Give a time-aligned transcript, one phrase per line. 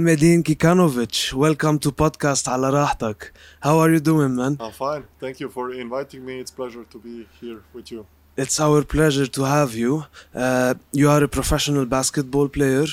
[0.00, 3.32] Medin Kikanovic, welcome to podcast على راحتك.
[3.60, 4.58] How are you doing, man?
[4.60, 5.04] I'm fine.
[5.18, 6.38] Thank you for inviting me.
[6.38, 8.04] It's pleasure to be here with you.
[8.36, 10.04] It's our pleasure to have you.
[10.34, 12.84] Uh, you are a professional basketball player.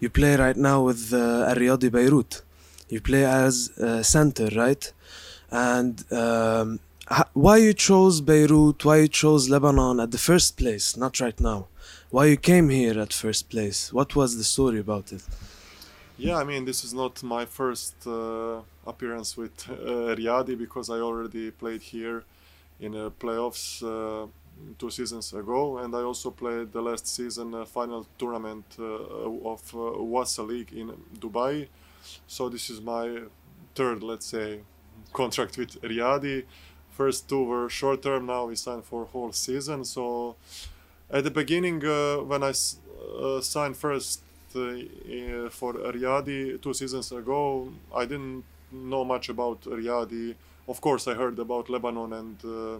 [0.00, 2.42] You play right now with uh, Al Riyadi Beirut.
[2.88, 4.92] You play as uh, center, right?
[5.52, 8.84] And um, h- why you chose Beirut?
[8.84, 11.68] Why you chose Lebanon at the first place, not right now?
[12.10, 13.92] Why you came here at first place?
[13.92, 15.22] What was the story about it?
[16.20, 20.98] Yeah, I mean, this is not my first uh, appearance with uh, Riyadi because I
[20.98, 22.24] already played here
[22.80, 24.26] in uh, playoffs uh,
[24.80, 29.62] two seasons ago, and I also played the last season uh, final tournament uh, of
[29.72, 30.90] uh, WASL League in
[31.20, 31.68] Dubai.
[32.26, 33.20] So this is my
[33.76, 34.62] third, let's say,
[35.12, 36.46] contract with Riyadi.
[36.90, 38.26] First two were short term.
[38.26, 39.84] Now we signed for whole season.
[39.84, 40.34] So
[41.12, 41.80] at the beginning,
[42.26, 44.22] when I signed first
[45.50, 50.34] for Riyadi two seasons ago, I didn't know much about Riyadi.
[50.68, 52.78] Of course, I heard about Lebanon, and uh,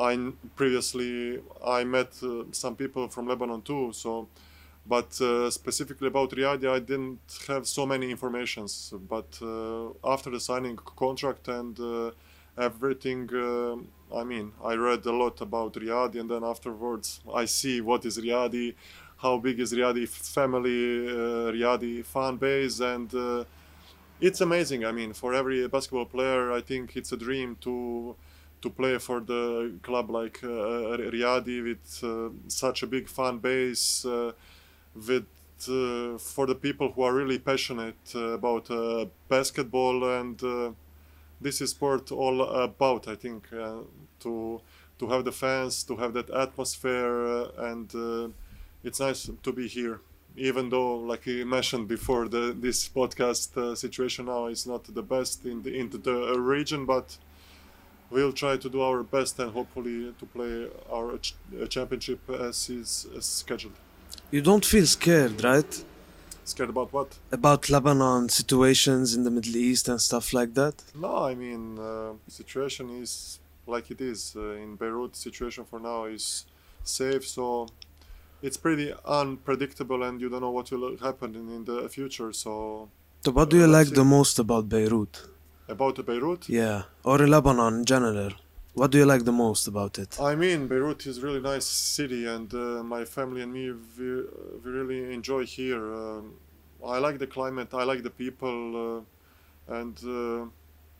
[0.00, 3.92] I previously I met uh, some people from Lebanon too.
[3.92, 4.28] So,
[4.86, 8.92] but uh, specifically about Riyadi, I didn't have so many informations.
[9.08, 12.10] But uh, after the signing contract and uh,
[12.56, 17.80] everything, uh, I mean, I read a lot about Riyadi, and then afterwards I see
[17.80, 18.74] what is Riyadi,
[19.18, 23.44] how big is Riyadi family, uh, Riyadi fan base, and uh,
[24.20, 24.84] it's amazing.
[24.84, 28.16] I mean, for every basketball player, I think it's a dream to
[28.62, 30.48] to play for the club like uh,
[31.12, 34.32] Riyadi with uh, such a big fan base, uh,
[34.94, 35.26] with
[35.68, 38.68] uh, for the people who are really passionate uh, about
[39.28, 40.74] basketball and
[41.40, 43.08] this is sport all about.
[43.08, 43.48] I think
[44.20, 44.60] to
[44.98, 48.32] to have the fans, to have that atmosphere, and
[48.86, 50.00] it's nice to be here.
[50.36, 55.02] Even though, like you mentioned before, the this podcast uh, situation now is not the
[55.14, 57.06] best in the in the region, but
[58.10, 60.54] we'll try to do our best and hopefully to play
[60.96, 63.78] our ch- uh, championship as is as scheduled.
[64.30, 65.72] You don't feel scared, right?
[66.44, 67.08] Scared about what?
[67.32, 70.74] About Lebanon situations in the Middle East and stuff like that?
[70.94, 75.16] No, I mean, uh, situation is like it is uh, in Beirut.
[75.16, 76.44] Situation for now is
[76.84, 77.66] safe, so
[78.42, 82.32] it's pretty unpredictable, and you don't know what will happen in, in the future.
[82.32, 82.88] So
[83.24, 85.14] So what do you Let's like the most about Beirut?
[85.68, 88.32] about Beirut, Yeah, or Lebanon in general.
[88.74, 90.20] What do you like the most about it?
[90.20, 94.08] I mean, Beirut is really nice city, and uh, my family and me we,
[94.62, 95.82] we really enjoy here.
[95.94, 96.34] Um,
[96.86, 99.04] I like the climate, I like the people,
[99.68, 100.46] uh, and uh,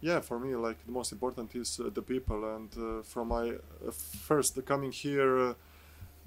[0.01, 2.57] yeah, for me, like the most important is uh, the people.
[2.57, 5.55] And uh, from my uh, first coming here, uh, uh,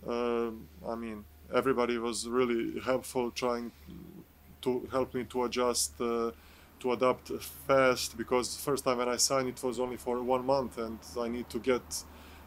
[0.07, 3.71] I mean, everybody was really helpful, trying
[4.61, 5.99] to help me to adjust.
[5.99, 6.31] Uh,
[6.79, 7.31] to adapt
[7.67, 10.99] fast because the first time when I signed it was only for one month and
[11.19, 12.03] I need to get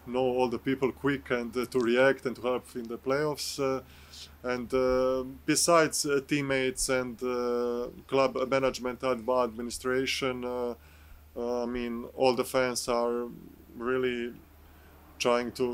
[0.07, 3.61] know all the people quick and uh, to react and to help in the playoffs
[3.61, 3.83] uh,
[4.43, 10.45] and uh, besides uh, teammates and uh, club management and administration
[11.37, 13.29] I mean all the fans are
[13.77, 14.33] really
[15.27, 15.65] trying to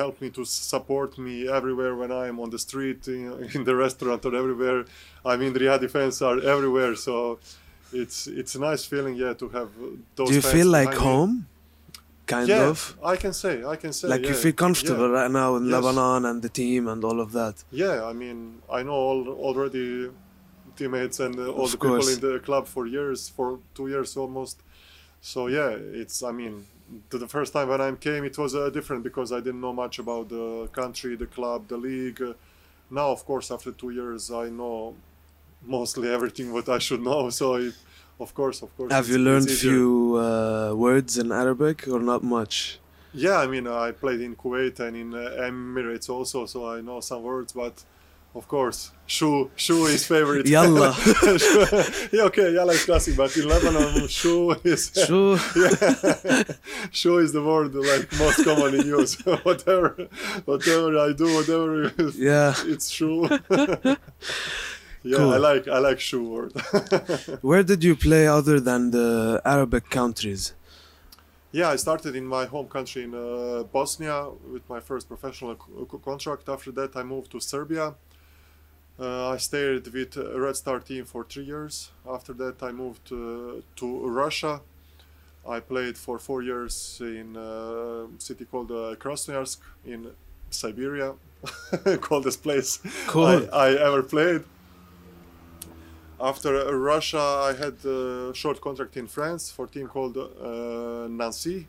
[0.00, 3.22] help me to support me everywhere when I am on the street in,
[3.56, 4.80] in the restaurant or everywhere
[5.32, 7.14] I mean Riyadi fans are everywhere so
[8.02, 9.68] it's it's a nice feeling yeah to have
[10.16, 11.16] those Do you feel like behind me.
[11.16, 11.34] home?
[12.34, 12.78] Kind yeah of?
[13.12, 15.18] i can say i can say Like you feel comfortable yeah.
[15.20, 15.72] right now in Yes.
[15.74, 17.56] Lebanon and the team and all of that?
[17.82, 18.38] yeah i mean
[18.78, 19.86] i know all already
[20.78, 22.14] teammates and uh, all Of the people course.
[22.14, 24.56] in the club for years for two years almost
[25.32, 25.70] so yeah
[26.02, 26.54] it's i mean
[27.10, 29.72] the, the first time when i came it was uh, different because i didn't know
[29.72, 32.20] much about the country the club the league.
[32.90, 34.94] Now of course after two years i know
[35.64, 37.30] mostly everything what i should know.
[37.30, 37.74] So it,
[38.18, 42.80] of course of course Have you learned few uh, words in Arabic or not much?
[43.12, 47.00] Yeah, I mean, I played in Kuwait and in uh, Emirates also, so I know
[47.00, 47.82] some words, but
[48.34, 50.46] of course, shoe, shoe is favorite.
[50.46, 50.94] Yalla.
[52.12, 55.36] yeah, okay, yalla is classic, but in Lebanon, shoe is Sure.
[55.56, 56.42] yeah,
[56.92, 59.14] shoe is the word like most common in use.
[59.42, 59.96] whatever,
[60.44, 62.54] whatever I do, whatever Yeah.
[62.72, 63.28] it's shoe.
[65.02, 65.32] yeah, Cool.
[65.34, 66.52] I like I like shoe word.
[67.42, 70.54] Where did you play other than the Arabic countries?
[71.52, 75.98] Yeah, I started in my home country in uh, Bosnia with my first professional co-
[75.98, 76.48] contract.
[76.48, 77.94] After that, I moved to Serbia.
[79.00, 81.90] Uh, I stayed with uh, Red Star team for three years.
[82.06, 84.60] After that, I moved uh, to Russia.
[85.48, 90.10] I played for four years in a city called uh, Krasnoyarsk in
[90.50, 91.14] Siberia,
[92.02, 93.24] coldest place Cool.
[93.24, 94.44] I, I ever played.
[96.20, 101.08] After uh, Russia, I had a short contract in France for a team called uh,
[101.08, 101.68] Nancy.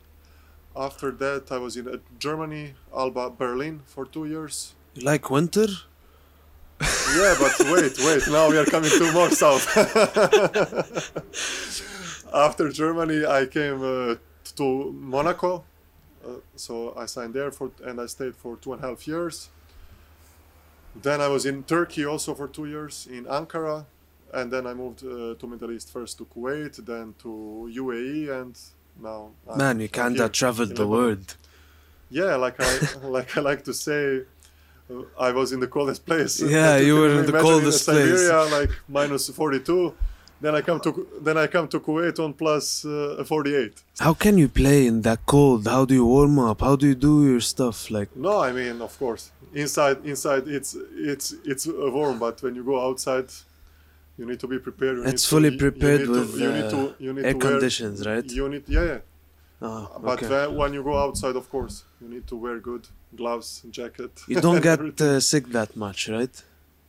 [0.76, 4.74] After that, I was in uh, Germany, Alba Berlin for two years.
[4.94, 5.68] You like winter?
[7.14, 8.26] Yeah, but wait, wait.
[8.28, 9.66] Now we are coming to more south.
[12.34, 14.14] After Germany, I came uh,
[14.56, 15.64] to Monaco.
[16.24, 19.50] Uh, so I signed there for, and I stayed for two and a half years.
[20.94, 23.84] Then I was in Turkey also for two years in Ankara,
[24.32, 28.58] and then I moved uh, to Middle East first to Kuwait, then to UAE, and
[29.02, 29.30] now.
[29.48, 31.36] I'm- Man, you I'm kinda traveled the world.
[32.10, 32.78] Yeah, like I
[33.16, 34.22] like I like to say,
[35.18, 36.40] I was in the coldest place.
[36.40, 38.20] Yeah, you were in the coldest place.
[38.28, 39.94] Siberia, like minus forty two.
[40.40, 40.90] Then I come to
[41.20, 43.82] then I come to Kuwait on plus uh, forty eight.
[44.00, 45.66] How can you play in that cold?
[45.68, 46.60] How do you warm up?
[46.60, 47.90] How do you do your stuff?
[47.90, 52.54] Like, No, I mean of course inside inside it's it's it's uh, warm, but when
[52.56, 53.28] you go outside,
[54.18, 54.96] you need to be prepared.
[54.96, 57.24] You It's need to- fully you- prepared to- with, you need uh, to you need
[57.24, 58.24] air to wear- conditions, right?
[58.38, 58.98] You need yeah yeah.
[59.62, 60.28] oh, But okay.
[60.28, 62.84] when, when you go outside, of course, you need to wear good
[63.16, 64.10] gloves, jacket.
[64.26, 66.34] you don't get uh, sick that much, right?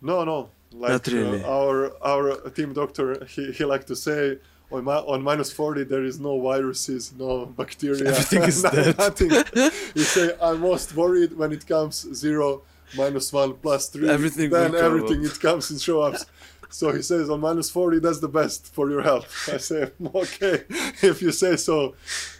[0.01, 0.49] No, no.
[0.71, 1.43] Like Not really.
[1.43, 4.37] uh, our our team doctor, he, he like to say
[4.71, 8.09] on, mi- on minus forty there is no viruses, no bacteria.
[8.09, 8.97] Everything is dead.
[8.97, 9.29] Nothing.
[9.93, 12.63] he say I'm most worried when it comes zero,
[12.97, 14.09] minus one, plus three.
[14.09, 16.25] Everything then everything it comes in show ups.
[16.73, 19.27] So he says on minus forty that's the best for your health.
[19.51, 19.91] I say
[20.23, 20.63] okay
[21.11, 21.95] if you say so.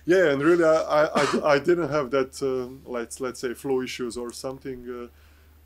[0.05, 4.17] Yeah, and really I I, I, didn't have that uh, let's let's say flu issues
[4.17, 4.79] or something.
[4.89, 5.07] Uh,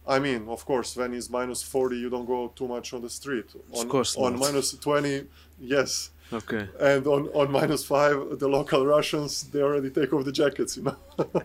[0.07, 3.09] I mean, of course, when it's minus 40, you don't go too much on the
[3.09, 3.45] street.
[3.73, 4.39] On, course On not.
[4.39, 5.25] minus 20,
[5.59, 6.11] yes.
[6.31, 6.67] Okay.
[6.79, 10.83] And on, on minus 5, the local Russians, they already take off the jackets, you
[10.83, 10.97] know.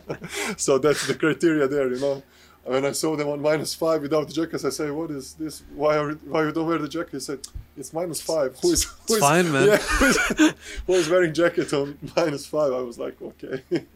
[0.57, 2.23] so that's the criteria there, you know.
[2.65, 5.63] When I saw them on minus 5 without the jackets, I say, what is this?
[5.75, 7.13] Why are, why you don't wear the jacket?
[7.15, 7.41] He said,
[7.77, 8.59] it's minus 5.
[8.63, 9.67] Who is, who It's is- fine, man.
[9.69, 10.17] Yeah, who is,
[10.87, 12.73] who is wearing jacket on minus 5?
[12.73, 13.63] I was like, okay.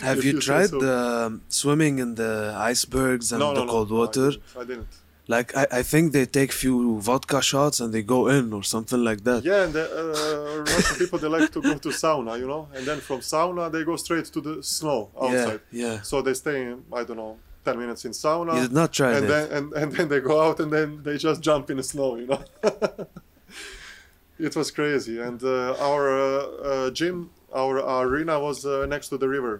[0.00, 0.80] Have you you tried so.
[1.26, 4.30] um, swimming in the icebergs and no, the no, cold no, I water?
[4.30, 4.42] didn't.
[4.58, 4.88] I didn't.
[5.28, 9.02] Like, I, I think they take few vodka shots and they go in or something
[9.02, 9.44] like that.
[9.44, 12.86] Yeah, and the, uh, Russian people they like to go to sauna, you know, and
[12.86, 15.60] then from sauna they go straight to the snow outside.
[15.72, 15.86] yeah.
[15.94, 16.02] yeah.
[16.02, 19.10] So they stay, in I don't know, ten minutes in sauna, You did not try
[19.16, 19.50] and that.
[19.50, 22.10] then and, and then they go out and then they just jump in the snow,
[22.20, 22.42] you know.
[24.48, 27.16] it was crazy, and uh, our uh, uh, gym,
[27.62, 27.76] our
[28.06, 29.54] arena was uh, next to the river,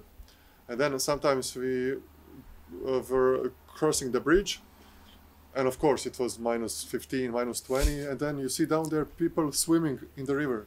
[0.69, 4.53] and then sometimes we uh, were crossing the bridge.
[5.59, 9.07] And of course, it was minus 15, minus 20, and then you see down there
[9.07, 10.67] people swimming in the river.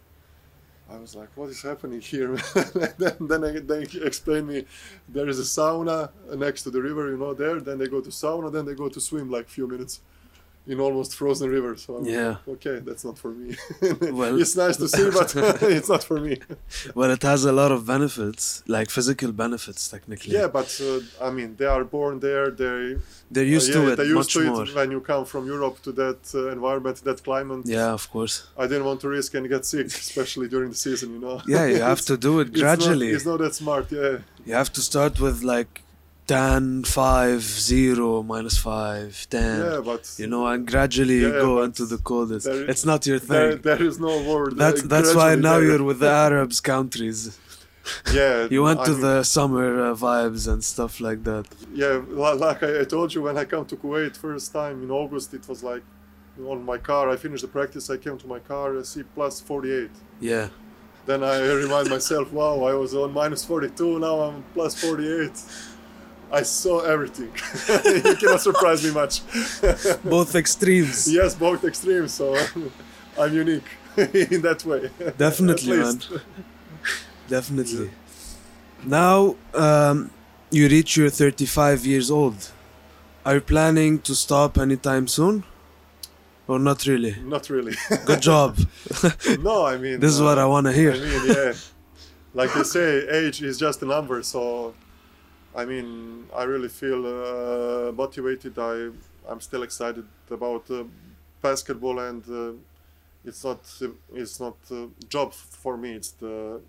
[0.91, 2.35] I was like, what is happening here?
[2.97, 4.65] then then they explained me
[5.07, 7.59] there is a sauna next to the river, you know, there.
[7.59, 10.01] Then they go to sauna, then they go to swim like few minutes
[10.71, 11.73] in almost frozen river.
[11.83, 12.29] So I'm Yeah.
[12.29, 13.47] like, okay, that's not for me.
[14.19, 15.29] Well- it's nice to see, but
[15.77, 16.35] it's not for me.
[16.99, 18.43] Well, it has a lot of benefits,
[18.75, 20.33] like physical benefits, technically.
[20.39, 22.47] Yeah, but uh, I mean, they are born there.
[22.61, 22.77] They
[23.33, 24.63] They're used uh, to it they're used much to more.
[24.65, 27.61] it when you come from Europe to that uh, environment, that climate.
[27.77, 28.35] Yeah, of course.
[28.63, 31.37] I didn't want to risk and get sick, especially during the season, you know.
[31.55, 33.09] Yeah, you have to do it it's not- gradually.
[33.15, 34.15] It's not, that smart, yeah.
[34.47, 35.71] You have to start with like
[36.29, 39.59] 10, 5, 0, minus 5, 10.
[39.61, 42.45] Yeah, but You know, and gradually you go into the coldest.
[42.45, 43.61] there- it's not your there, thing.
[43.67, 44.51] there is no word.
[44.63, 45.63] That's that's why now there.
[45.67, 47.19] you're with the Arabs countries.
[48.19, 51.45] Yeah, You went I to mean, the summer uh, vibes and stuff like that.
[51.81, 51.95] Yeah,
[52.43, 55.43] like I, I told you, when I come to Kuwait first time in August, it
[55.51, 55.83] was like
[56.53, 57.03] on my car.
[57.13, 57.85] I finished the practice.
[57.95, 58.67] I came to my car.
[58.79, 59.89] I see plus 48.
[60.31, 60.47] Yeah.
[61.09, 63.99] Then I remind myself, wow, I was on minus 42.
[64.07, 65.31] Now I'm plus 48.
[66.31, 67.31] I saw everything.
[68.05, 69.21] you cannot surprise me much.
[70.03, 71.11] Both extremes.
[71.11, 72.13] yes, both extremes.
[72.13, 72.35] So
[73.19, 73.65] I'm unique
[73.97, 74.89] in that way.
[75.17, 75.99] Definitely, man.
[77.27, 77.89] Definitely.
[78.85, 80.11] Now um,
[80.51, 82.51] you reach your 35 years old.
[83.25, 85.43] Are you planning to stop anytime soon?
[86.47, 87.15] Or not really?
[87.23, 87.75] Not really.
[88.05, 88.57] Good job.
[89.39, 89.99] no, I mean.
[89.99, 90.93] This is what uh, I want to hear.
[90.93, 91.53] I mean, yeah.
[92.33, 94.23] Like they say, age is just a number.
[94.23, 94.73] So,
[95.61, 95.89] I mean,
[96.35, 98.53] I really feel uh, motivated.
[98.57, 98.75] I
[99.29, 100.83] I'm still excited about uh,
[101.41, 102.53] basketball, and uh,
[103.25, 103.59] it's not
[104.21, 105.91] it's not a job for me.
[105.99, 106.61] It's the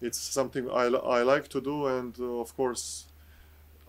[0.00, 0.84] it's something I,
[1.18, 3.06] I like to do, and uh, of course,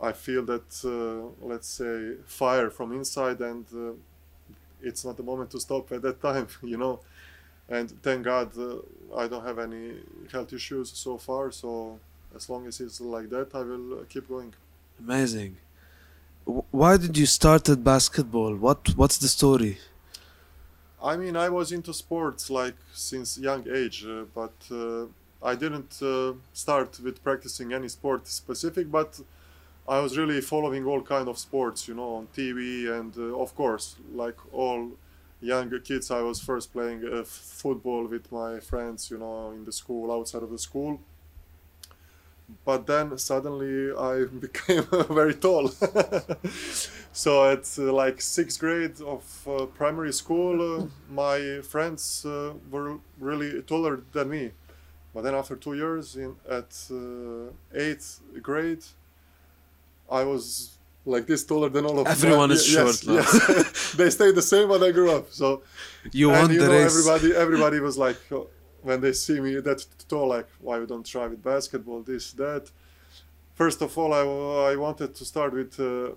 [0.02, 3.94] I feel that uh, let's say fire from inside, and uh,
[4.82, 6.48] it's not the moment to stop at that time.
[6.64, 7.00] You know
[7.70, 8.52] and thank God
[9.18, 9.94] I don't have any
[10.32, 11.52] health issues so far.
[11.52, 12.00] So
[12.38, 14.54] as long as it's like that, I will uh, keep going.
[15.00, 15.58] Amazing.
[16.82, 18.54] Why did you start at basketball?
[18.66, 19.74] What What's the story?
[21.12, 22.78] I mean, I was into sports like
[23.10, 25.06] since young age, uh, but uh,
[25.52, 28.86] I didn't uh, start with practicing any sport specific.
[29.00, 29.12] But
[29.96, 32.60] I was really following all kind of sports, you know, on TV,
[32.98, 33.86] and uh, of course,
[34.24, 34.82] like all
[35.42, 39.72] young kids, I was first playing uh, football with my friends, you know, in the
[39.72, 41.00] school, outside of the school.
[42.66, 45.68] But then suddenly I became very tall.
[47.12, 53.00] so at uh, like sixth grade of uh, primary school, uh, my friends uh, were
[53.20, 54.52] really taller than me.
[55.14, 58.84] But then after two years in at uh, eighth grade,
[60.10, 63.02] I was like this taller than all of Everyone my, is short.
[63.04, 63.94] Yes.
[63.94, 65.32] they stayed the same when I grew up.
[65.32, 65.64] So
[66.12, 66.92] You won you the know, race.
[66.92, 68.42] everybody everybody was like uh,
[68.82, 72.72] when they see me that tall like why we don't try with basketball this that
[73.56, 76.12] first of all i, I wanted to start with uh,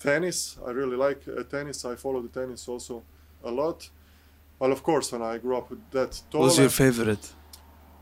[0.00, 3.02] tennis i really like uh, tennis i follow the tennis also
[3.42, 3.88] a lot
[4.58, 7.32] well of course when i grew up with that tall Who's your favorite?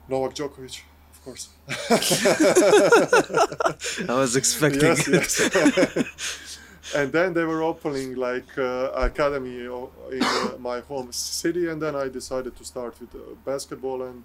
[0.09, 0.83] novak djokovic
[1.13, 1.49] of course
[4.09, 4.83] I was expecting.
[4.89, 5.41] yes, yes.
[6.95, 11.95] and then they were opening like uh, academy in uh, my home city, and then
[11.97, 14.25] I decided to start with uh, basketball, and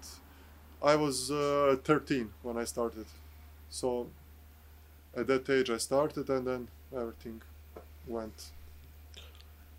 [0.82, 3.06] I was uh, 13 when I started.
[3.70, 4.08] So
[5.16, 7.42] at that age I started, and then everything
[8.06, 8.50] went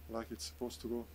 [0.10, 1.06] like it's supposed to go.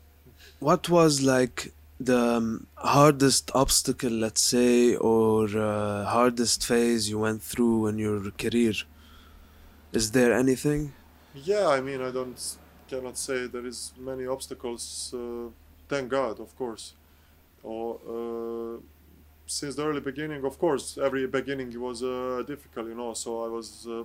[0.60, 7.42] What was like the um, hardest obstacle, let's say, or uh, hardest phase you went
[7.42, 8.74] through in your career?
[9.92, 10.92] Is there anything?
[11.34, 12.40] Yeah, I mean, I don't
[12.88, 15.12] cannot say there is many obstacles.
[15.14, 15.48] Uh,
[15.88, 16.94] thank God, of course.
[17.62, 18.80] Or uh,
[19.46, 23.14] since the early beginning, of course, every beginning was uh, difficult, you know.
[23.14, 24.04] So I was uh,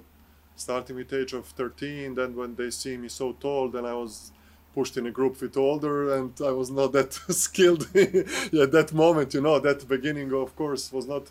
[0.56, 2.16] starting with age of 13.
[2.16, 4.32] Then when they see me so tall, then I was
[4.76, 9.34] pushed in a group with older, and I was not that skilled at that moment,
[9.34, 9.60] you know.
[9.60, 11.28] That beginning, of course, was not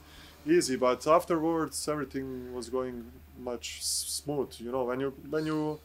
[0.47, 3.07] easy, but afterwards everything was going
[3.39, 4.85] much smooth, you know.
[4.85, 5.81] When you when you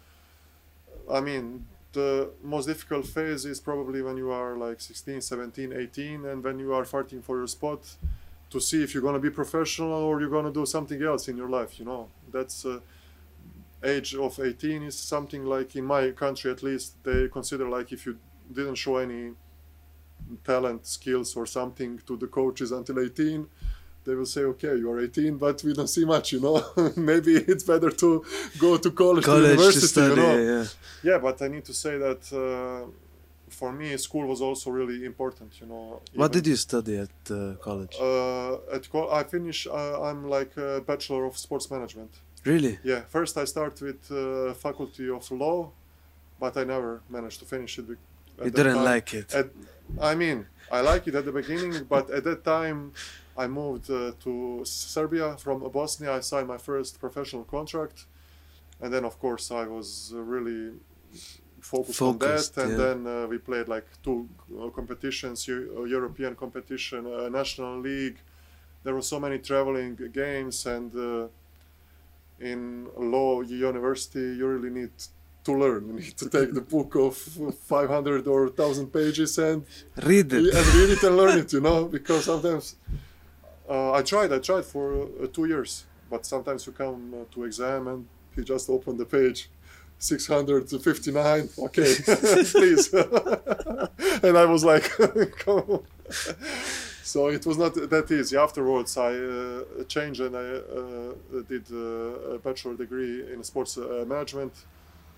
[1.12, 6.26] I mean, the most difficult phase is probably when you are like 16, 17, 18,
[6.26, 7.96] and when you are fighting for your spot
[8.50, 11.28] to see if you're going to be professional or you're going to do something else
[11.28, 12.10] in your life, you know.
[12.32, 12.80] That's uh,
[13.84, 18.06] age of 18 is something like in my country at least they consider like if
[18.06, 18.18] you
[18.52, 19.32] didn't show any
[20.46, 23.48] talent skills or something to the coaches until 18
[24.06, 26.56] they will say okay you are 18 but we don't see much you know
[27.12, 28.24] maybe it's better to
[28.60, 30.66] go to college, College to university study, you know yeah.
[31.10, 32.90] yeah but i need to say that uh,
[33.50, 37.38] for me school was also really important you know What did you study at uh,
[37.68, 37.96] college?
[38.02, 42.12] uh, at co- i finish uh, i'm like a bachelor of sports management
[42.46, 42.80] really?
[42.84, 45.60] yeah first i start with uh, faculty of law
[46.40, 47.86] but i never managed to finish it
[48.46, 48.92] You didn't time.
[48.94, 49.30] like it.
[49.42, 49.48] At,
[50.12, 50.38] I mean,
[50.78, 52.80] I like it at the beginning, but at that time,
[53.38, 56.14] I moved uh, to Serbia from Bosnia.
[56.14, 58.06] I signed my first professional contract,
[58.82, 60.74] and then of course I was really
[61.62, 62.52] focused, on that.
[62.58, 62.78] And yeah.
[62.78, 68.18] then uh, we played like two uh, competitions: Eu- European competition, uh, national league.
[68.84, 71.28] There were so many traveling games, and uh,
[72.40, 74.92] in law university, you really need
[75.44, 75.88] to learn.
[75.88, 79.66] You need to take the book of 500 or 1000 pages and,
[80.04, 80.54] Read it.
[80.54, 82.76] and read it and learn it, you know, because sometimes
[83.70, 87.88] I tried, I tried for uh, two years, but sometimes you come uh, to exam
[87.88, 89.50] and you just open the page.
[90.00, 91.96] 659 okay
[92.52, 92.94] please.
[94.24, 94.84] And i was like
[97.04, 98.38] so it was not that easy.
[98.38, 101.14] Afterwards i uh, changed and i uh,
[101.48, 104.54] did uh, a bachelor degree in sports uh, management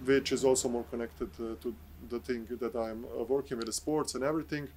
[0.05, 1.73] which is also more connected uh, to
[2.09, 4.67] the thing that i'm uh, working with the sports and everything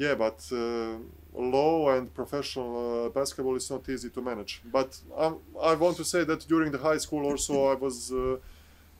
[0.00, 0.96] yeah but uh,
[1.34, 6.04] law and professional uh, basketball is not easy to manage but um, i want to
[6.04, 8.36] say that during the high school also i was uh,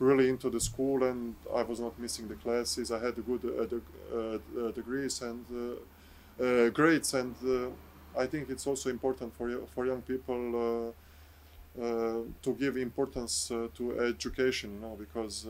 [0.01, 2.91] really into the school and I was not missing the classes.
[2.91, 3.77] I had good uh,
[4.17, 5.45] uh, uh, degrees and
[6.75, 7.35] grades, and
[8.19, 10.95] I think it's also important for for young people
[12.45, 13.35] to give importance
[13.77, 14.69] to education.
[14.75, 15.47] You know, because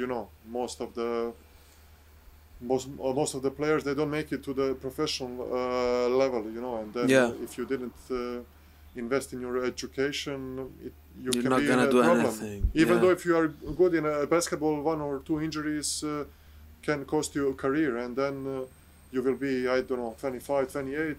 [0.00, 1.34] you know most of the
[2.70, 6.42] most uh, most of the players they don't make it to the professional uh, level.
[6.54, 7.44] You know, and then Yeah.
[7.46, 8.16] if you didn't uh,
[9.02, 10.40] invest in your education,
[10.86, 10.92] it,
[11.24, 12.26] you You're can not be gonna in a do problem.
[12.26, 12.70] anything.
[12.82, 13.00] Even yeah.
[13.02, 13.48] though if you are
[13.80, 16.24] good in a basketball, one or two injuries uh,
[16.86, 18.64] can cost you a career, and then uh,
[19.12, 21.16] you will be I don't know 25, 28.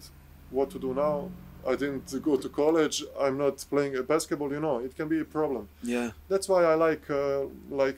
[0.51, 1.29] What to do now?
[1.71, 3.03] I didn't go to college.
[3.19, 4.51] I'm not playing basketball.
[4.51, 5.67] You know, it can be a problem.
[5.81, 6.11] yeah.
[6.31, 7.97] That's why I like uh, like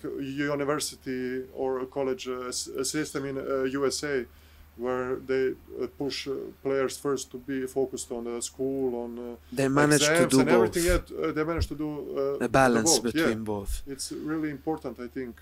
[0.49, 4.25] university or a college uh, system in uh, USA,
[4.77, 6.31] where they uh, push uh,
[6.63, 10.49] players first to be focused on the school, on uh, They managed to do and
[10.49, 10.57] both.
[10.57, 10.83] everything.
[10.93, 11.89] Yet uh, they manage to do
[12.41, 13.51] uh, A balance both, between Yeah.
[13.53, 13.71] both.
[13.87, 15.33] It's really important, I think.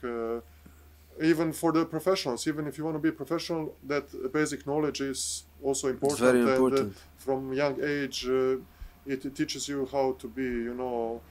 [1.21, 5.01] Uh, even for the professionals, even if you want to be professional, that basic knowledge
[5.01, 6.19] is also It's important.
[6.19, 6.97] very and, uh, important.
[7.17, 8.57] from young age uh,
[9.05, 11.21] it teaches you how to be you know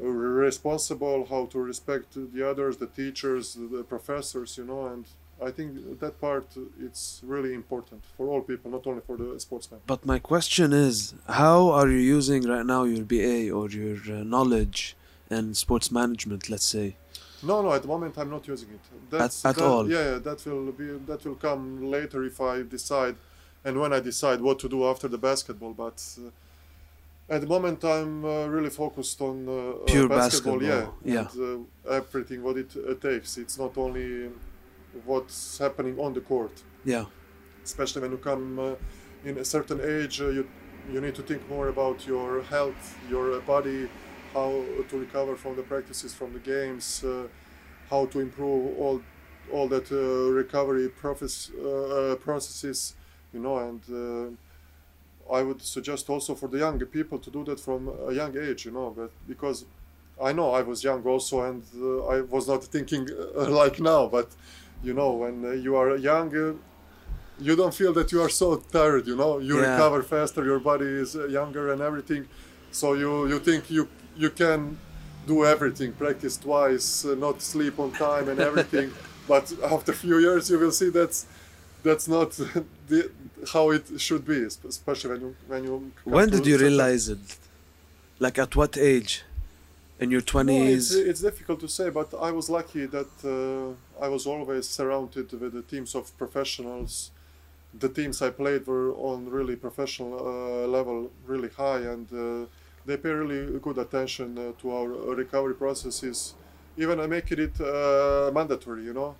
[0.00, 5.04] responsible how to respect the others the teachers the professors you know and
[5.42, 9.38] i think that part uh, it's really important for all people not only for the
[9.38, 13.98] sportsmen But my question is, how are you using right now your BA or your
[14.16, 14.96] uh, knowledge
[15.36, 16.86] in sports management, let's say?
[17.42, 18.80] No no at the moment i'm not using it
[19.10, 19.90] that's at that- all?
[19.90, 23.16] yeah that will be that will come later if i decide
[23.64, 27.84] and when i decide what to do after the basketball but uh, at the moment
[27.84, 31.28] i'm uh, really focused on uh, uh, Pure basketball, yeah basketball, yeah.
[31.54, 34.28] and uh, everything what it uh, takes it's not only
[35.04, 36.52] what's happening on the court
[36.84, 37.04] Yeah.
[37.64, 38.74] especially when you come uh,
[39.28, 40.44] in a certain age uh, you
[40.92, 43.88] you need to think more about your health your uh, body
[44.32, 47.26] how to recover from the practices from the games uh,
[47.90, 49.00] how to improve all
[49.52, 52.94] all that uh, recovery process, uh, processes
[53.32, 54.30] you know and uh,
[55.38, 58.64] i would suggest also for the younger people to do that from a young age
[58.66, 59.64] you know but because
[60.22, 64.06] i know i was young also and uh, i was not thinking uh, like now
[64.06, 64.28] but
[64.82, 66.52] you know when uh, you are young uh,
[67.38, 69.70] you don't feel that you are so tired you know you Yeah.
[69.70, 72.26] recover faster your body is younger and everything
[72.70, 73.88] so you you think you
[74.24, 74.60] you can
[75.26, 78.88] do everything practice twice uh, not sleep on time and everything
[79.32, 81.18] but after a few years you will see that's
[81.82, 82.30] that's not
[82.88, 83.00] the,
[83.52, 84.40] how it should be
[84.74, 85.74] especially when you when you
[86.04, 87.26] When did you realize it?
[88.24, 89.12] Like at what age?
[90.02, 91.08] In your No, it's, 20s?
[91.10, 95.52] it's difficult to say, but I was lucky that uh, I was always surrounded with
[95.58, 97.10] the teams of professionals.
[97.84, 100.98] The teams I played were on really professional uh, level,
[101.32, 102.46] really high, and uh,
[102.90, 106.34] they pay really good attention uh, to our uh, recovery processes.
[106.76, 108.82] Even I make it uh, mandatory.
[108.88, 109.14] You know,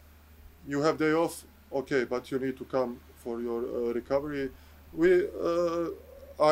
[0.67, 1.45] you have day off,
[1.81, 4.51] okay, but you need to come for your uh, recovery.
[4.93, 5.09] We,
[5.49, 5.91] uh,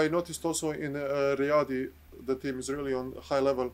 [0.01, 1.89] I noticed also in uh, Riyadi,
[2.27, 3.73] the team is really on high level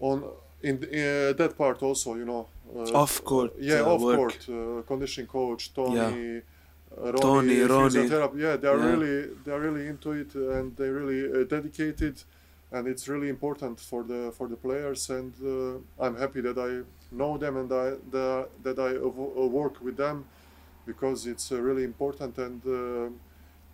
[0.00, 0.24] on
[0.62, 2.46] in uh, that part also you know
[2.76, 4.16] uh, Off court, yeah uh, off work.
[4.18, 6.40] court uh, conditioning coach tony Yeah.
[6.96, 8.42] Ronnie, Tony, Ronnie.
[8.44, 8.90] yeah they are Yeah.
[8.92, 12.14] really they are really into it and they really uh, dedicated
[12.72, 16.70] and it's really important for the for the players and uh, i'm happy that i
[17.20, 19.08] know them and I, the, that i uh,
[19.60, 20.24] work with them
[20.86, 23.10] because it's uh, really important and uh,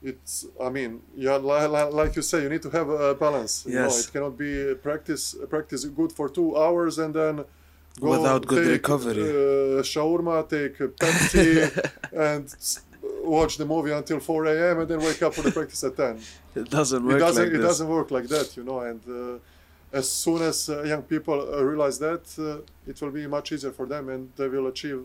[0.02, 3.64] it's i mean yeah li- li- like you say you need to have a balance
[3.66, 4.06] you know Yes.
[4.08, 7.36] it cannot be practice practice good for two hours and then
[8.00, 9.22] go Without good take, recovery.
[9.22, 11.48] uh, shawarma take a pepsi
[12.30, 12.44] and
[13.26, 16.18] watch the movie until 4 a.m and then wake up for the practice at 10
[16.62, 17.66] It doesn't work it doesn't like it this.
[17.70, 21.62] doesn't work like that you know and uh, as soon as uh, young people uh,
[21.70, 25.00] realize that uh, it will be much easier for them and they will achieve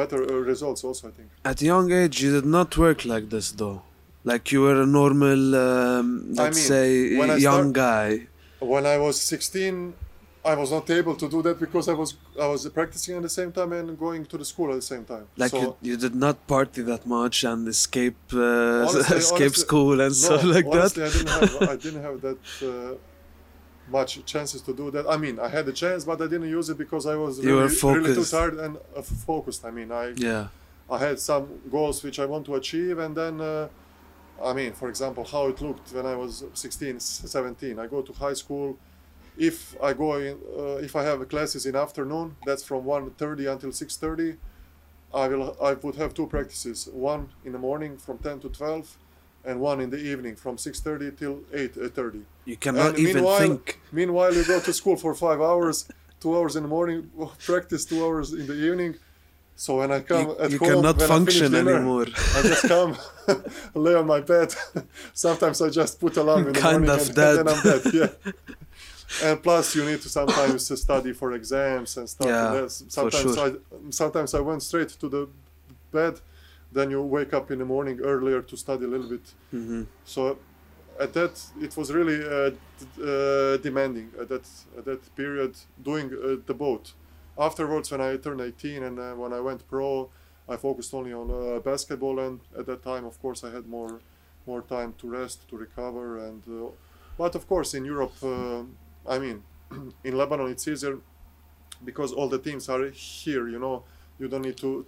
[0.00, 3.26] better uh, results also i think At a young age, you did not work like
[3.34, 3.78] this, though.
[4.30, 6.06] Like you were a normal, um,
[6.40, 6.86] let's mean, say,
[7.50, 8.08] young start- guy.
[8.72, 9.94] when i was 16
[10.52, 12.10] i was not able to do that because i was
[12.46, 15.04] i was practicing at the same time and going to the school at the same
[15.12, 18.38] time Like so you, you did not party that much and escape, uh,
[18.88, 21.12] Honestly- escape honestly- school and no, stuff like honestly, that.
[21.12, 22.94] I didn't have I didn't have that uh,
[23.98, 25.04] much chances to do that.
[25.14, 27.68] I mean, I had a chance, but I didn't use it because I was really,
[27.98, 29.62] really too tired and uh, focused.
[29.64, 30.48] I mean, I Yeah,
[30.90, 31.44] I had some
[31.76, 33.68] goals which I want to achieve, and then uh,
[34.50, 37.78] I mean, for example, how it looked when I was 16, 17.
[37.78, 38.68] I go to high school.
[39.38, 43.70] If I go in, uh, if I have classes in afternoon, that's from 1:30 until
[43.70, 44.36] 6:30.
[45.14, 48.96] I will I would have two practices, one in the morning from 10 to 12,
[49.44, 52.22] and one in the evening from 6:30 till 8:30.
[52.46, 53.80] you cannot And even meanwhile- think.
[53.92, 55.86] Meanwhile, you go to school for five hours,
[56.20, 57.10] two hours in the morning,
[57.46, 58.94] practice two hours in the evening.
[59.58, 62.06] So when I come You, at you home, cannot when I function dinner, anymore.
[62.36, 62.90] I just come,
[63.84, 64.48] lay on my bed.
[65.14, 67.36] Sometimes I just put alarm in the Kind morning of and, dead.
[67.38, 67.82] and then I'm dead.
[68.00, 68.32] Yeah.
[69.22, 72.28] And plus, you need to sometimes study for exams and stuff.
[72.28, 73.46] Yeah, and sometimes sure.
[73.46, 75.28] I sometimes I went straight to the
[75.92, 76.20] bed.
[76.72, 79.26] Then you wake up in the morning earlier to study a little bit.
[79.50, 80.38] hmm So
[80.98, 82.56] at that, it was really uh, d-
[83.02, 84.46] uh, demanding at that
[84.78, 86.92] at that period doing uh, the boat.
[87.38, 90.10] Afterwards, when I turned 18 and uh, when I went pro,
[90.48, 94.00] I focused only on uh, basketball, and at that time, of course, I had more
[94.46, 96.70] more time to rest, to recover, and uh,
[97.18, 98.16] but of course, in Europe,
[99.08, 99.42] I mean,
[100.04, 100.98] in Lebanon, it's easier
[101.84, 103.48] because all the teams are here.
[103.48, 103.84] You know,
[104.18, 104.84] you don't need to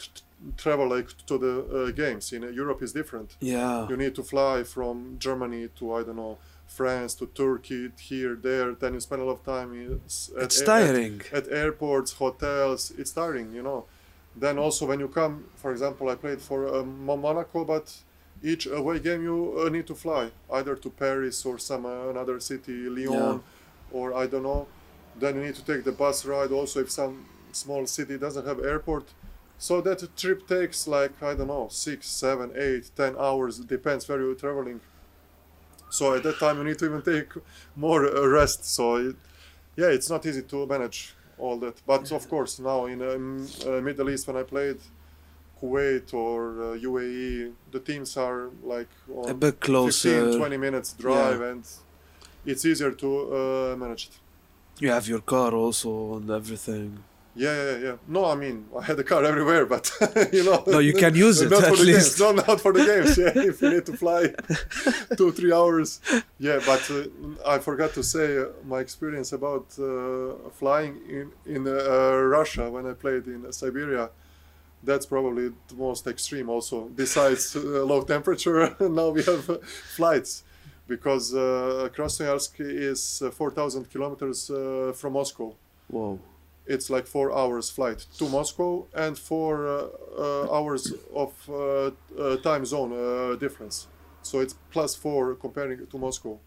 [0.57, 2.33] travel like to the uh, games.
[2.33, 3.37] In uh, Europe is different.
[3.40, 3.88] Yeah.
[3.88, 8.72] You need to fly from Germany to I don't know France to Turkey here there.
[8.74, 11.22] Then you spend a lot of time in, at, It's at- tiring.
[11.33, 12.92] at airports, hotels.
[12.98, 13.85] It's tiring, you know.
[14.37, 17.92] Then also when you come, for example, I played for um, Monaco, but
[18.42, 22.38] each away game you uh, need to fly either to Paris or some uh, another
[22.38, 23.42] city, Lyon,
[23.92, 24.66] or I don't know.
[25.18, 26.53] Then you need to take the bus ride.
[26.53, 29.07] Also, if some small city doesn't have airport,
[29.59, 33.59] so that trip takes like I don't know six, seven, eight, ten hours.
[33.59, 34.81] Depends where you're traveling.
[35.90, 37.33] So at that time you need to even take
[37.74, 38.64] more uh, rest.
[38.64, 39.16] So it,
[39.77, 41.81] yeah, it's not easy to manage all that.
[41.87, 44.79] But of course, now in um, uh, Middle East when I played
[45.61, 50.24] Kuwait or uh, UAE, the teams are like A on bit closer.
[50.24, 51.64] 15, 20 minutes drive, and
[52.44, 54.18] it's easier to uh, manage it.
[54.81, 57.03] You have your car also and everything.
[57.38, 57.96] Yeah, yeah, yeah.
[58.09, 59.92] No, I mean, I had a car everywhere, but
[60.33, 60.64] you know.
[60.66, 61.92] No, you can use it not at for the.
[61.92, 62.18] Games.
[62.18, 63.16] No, not for the games.
[63.16, 64.35] Yeah, if you need to fly
[65.16, 66.01] two, three hours.
[66.38, 67.05] Yeah, but uh,
[67.46, 72.87] I forgot to say uh, my experience about uh, flying in in uh, Russia when
[72.87, 74.11] I played in Siberia.
[74.83, 76.48] That's probably the most extreme.
[76.48, 79.59] Also, besides uh, low temperature, now we have uh,
[79.96, 80.42] flights
[80.88, 85.55] because uh, Krasnoyarsk is uh, 4,000 kilometers uh, from Moscow
[85.88, 86.18] Whoa.
[86.66, 89.72] it's like four hours flight to Moscow and four uh,
[90.18, 91.55] uh, hours of uh,
[92.18, 93.87] uh, time zone uh, difference.
[94.22, 96.38] So it's plus four comparing to Moscow.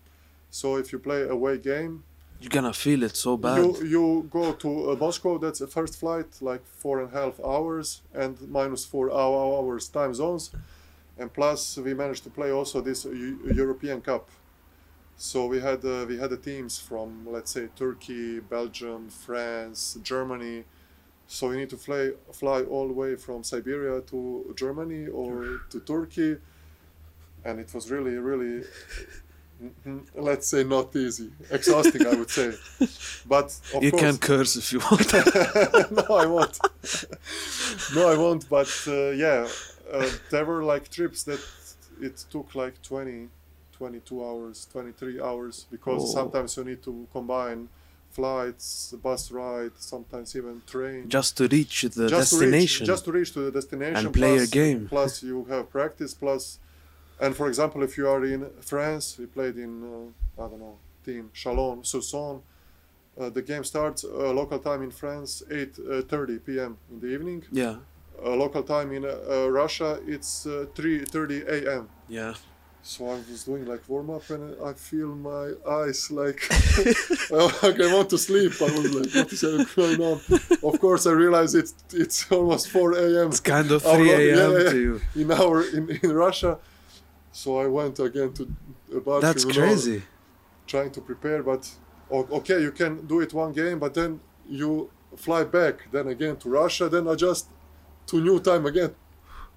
[0.50, 2.04] So if you play away game,
[2.42, 3.58] You're gonna feel it so bad.
[3.58, 4.04] you you
[4.40, 5.38] go to uh, Moscow.
[5.44, 10.14] That's the first flight, like four and a half hours and minus four hours time
[10.14, 10.44] zones,
[11.18, 14.30] and plus we managed to play also this Eu- European Cup.
[15.18, 20.64] So we had uh, we had the teams from let's say Turkey, Belgium, France, Germany.
[21.28, 25.80] So we need to fly fly all the way from Siberia to Germany or to
[25.80, 26.38] Turkey,
[27.46, 28.64] and it was really really.
[30.16, 32.54] Let's say not easy, exhausting, I would say.
[33.28, 35.14] But of you course, can curse if you want.
[35.92, 36.58] no, I won't.
[37.96, 38.50] no, I won't.
[38.50, 39.48] But uh, yeah,
[39.92, 41.40] uh, there were like trips that
[42.02, 43.28] it took like 20,
[43.74, 46.14] 22 hours, 23 hours because Oh.
[46.20, 47.70] sometimes you need to combine
[48.10, 51.08] flights, bus ride, sometimes even train.
[51.10, 52.84] just to reach the Just to destination.
[52.84, 54.88] reach, just to reach to the destination And play a game.
[54.90, 56.14] Plus, you have practice.
[56.14, 56.60] Plus,
[57.20, 60.78] and for example, if you are in France, we played in uh, I don't know
[61.06, 62.42] team Chalon-sur-Saône.
[63.20, 66.78] Uh, the game starts uh, local time in France 8:30 p.m.
[66.92, 67.44] in the evening.
[67.52, 67.76] yeah.
[68.24, 71.90] Uh, local time in uh, uh, Russia it's uh, 3:30 a.m.
[72.08, 72.34] Yeah.
[72.84, 76.42] So I was doing like warm up and I feel my eyes like
[77.32, 78.54] like I want to sleep.
[78.60, 80.20] I was like, what is going on?
[80.64, 83.28] Of course, I realize it's it's almost 4 a.m.
[83.28, 84.52] It's kind of Our 3 a.m.
[84.52, 85.02] yeah, yeah, to you.
[85.16, 86.58] in our in, in Russia.
[87.32, 88.44] So I went again to
[88.96, 90.04] about That's crazy.
[90.68, 91.44] trying to prepare.
[91.44, 91.70] But
[92.12, 96.50] okay, you can do it one game, but then you fly back, then again to
[96.50, 97.48] Russia, then adjust
[98.12, 98.94] to new time again.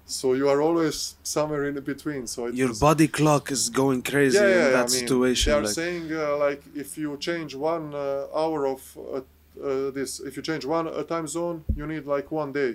[0.05, 2.27] So you are always somewhere in between.
[2.27, 5.51] So Your was- body clock is going crazy yeah, yeah, in that I mean, situation.
[5.51, 9.91] They are like, saying uh, like if you change one uh, hour of uh, uh,
[9.97, 12.71] this, if you change one uh, time zone, you need like one day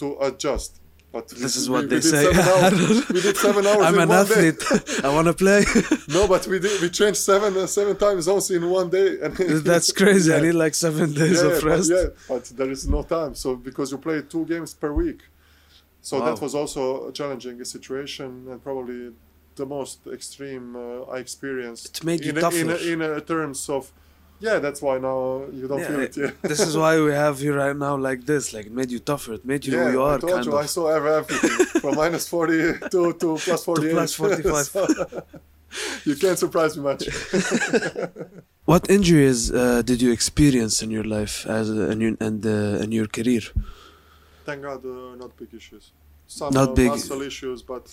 [0.00, 0.80] to adjust.
[1.14, 2.24] But we- this is what we they did say.
[2.26, 3.08] Hours.
[3.14, 3.84] we did seven hours.
[3.86, 4.62] I'm in an athlete.
[5.06, 5.60] I want to play.
[6.16, 6.74] No, but we did.
[6.82, 9.08] We changed seven uh, seven time zones in one day.
[9.24, 9.32] And
[9.70, 10.30] That's crazy.
[10.38, 11.90] I need like seven days yeah, of but, rest.
[11.96, 13.32] yeah, but there is no time.
[13.42, 15.20] So because you play two games per week,
[16.08, 19.00] so that was also a challenging situation and probably
[19.60, 21.98] the most extreme uh, I experienced.
[21.98, 22.92] It made you in, a- in, tougher.
[22.92, 23.82] in a terms of,
[24.46, 25.20] yeah, that's why now
[25.58, 26.14] you don't Yeah, feel it.
[26.22, 26.30] Yeah.
[26.52, 28.44] this is why we have you right now like this.
[28.54, 29.32] Like it made you tougher.
[29.38, 30.64] It made you yeah, who you are, I told you of.
[30.64, 31.50] I saw everything
[31.82, 32.52] from minus 40
[32.94, 33.92] to, to plus 48.
[33.96, 34.66] plus 45.
[34.74, 34.80] So,
[36.08, 37.02] you can't surprise me much.
[38.72, 42.84] What injuries uh, did you experience in your life as a, in your and uh,
[42.84, 43.42] in your career?
[44.46, 45.84] Thank God, uh, not big issues.
[46.26, 47.84] Some Not uh, big- muscle issues, but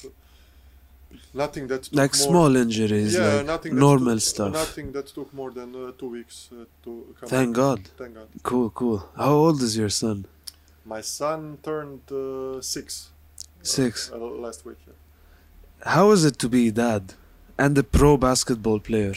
[1.34, 4.54] nothing that took Like small injuries, yeah, like nothing normal took, stuff.
[4.54, 7.30] Nothing that took more than uh, two weeks uh, to come.
[7.30, 7.80] Thank God.
[7.98, 8.28] Thank God.
[8.44, 9.10] Cool, cool.
[9.16, 10.26] How old is your son?
[10.86, 13.10] My son turned uh, six.
[13.62, 14.12] Six.
[14.12, 14.78] Uh, last week.
[14.88, 14.94] Yeah.
[15.96, 17.14] How is it to be dad
[17.58, 19.16] and a pro basketball player?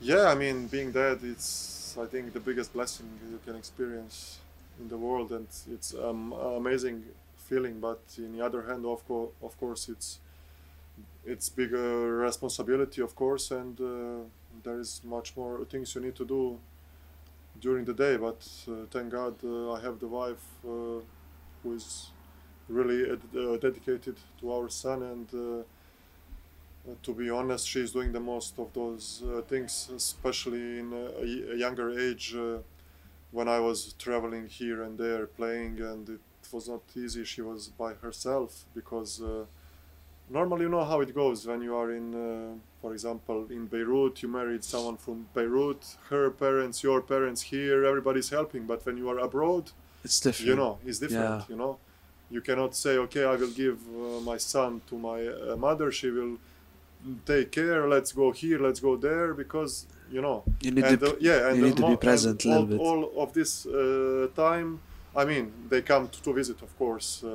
[0.00, 4.38] yeah, I mean, being dad, it's I think the biggest blessing you can experience
[4.80, 7.04] in the world, and it's um, amazing
[7.36, 7.80] feeling.
[7.80, 10.18] But in the other hand, of course, of course, it's
[11.24, 14.24] it's bigger responsibility, of course, and uh,
[14.62, 16.58] there is much more things you need to do
[17.60, 18.16] during the day.
[18.16, 21.00] But uh, thank God uh, I have the wife uh,
[21.62, 22.10] who is
[22.68, 25.28] really uh, dedicated to our son and.
[25.34, 25.62] Uh,
[27.02, 30.92] to be honest, she's doing the most of those things, especially in
[31.52, 32.34] a younger age.
[33.32, 37.22] When I was traveling here and there playing, and it was not easy.
[37.24, 39.20] She was by herself because
[40.30, 44.22] normally you know how it goes when you are in, uh, for example, in Beirut.
[44.22, 45.82] You married someone from Beirut.
[46.08, 47.84] Her parents, your parents here.
[47.84, 48.66] Everybody's helping.
[48.66, 49.64] But when you are abroad,
[50.04, 50.48] It's different.
[50.48, 51.50] you know it's different Yeah.
[51.52, 51.72] you know
[52.34, 56.08] you cannot say okay i will give uh, my son to my uh, mother she
[56.16, 56.34] will
[57.32, 59.72] take care let's go here let's go there because
[60.14, 61.06] you know You need and to.
[61.10, 63.12] uh, yeah and you the need to be present a and little all, bit.
[63.16, 64.68] all of this uh, time
[65.20, 67.30] i mean they come to, to visit of course uh,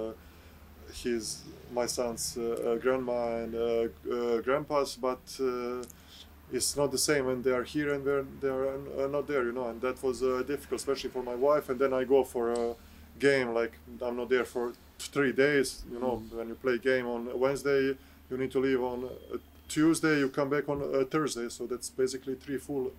[0.93, 1.41] his
[1.73, 5.83] my son's uh, uh, grandma and uh, uh, grandpas but uh,
[6.51, 9.51] it's not the same when they are here and when they are not there you
[9.51, 12.51] know and that was uh, difficult especially for my wife and then i go for
[12.51, 12.75] a
[13.19, 16.37] game like i'm not there for three days you know Mm.
[16.37, 17.95] when you play game on wednesday
[18.29, 19.09] you need to leave on
[19.67, 22.91] tuesday you come back on thursday so that's basically three full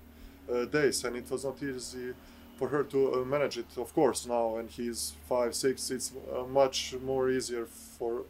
[0.53, 2.13] uh, days and it was not easy
[2.57, 6.43] for her to uh, manage it of course now and he's five six it's uh,
[6.45, 8.23] much more easier for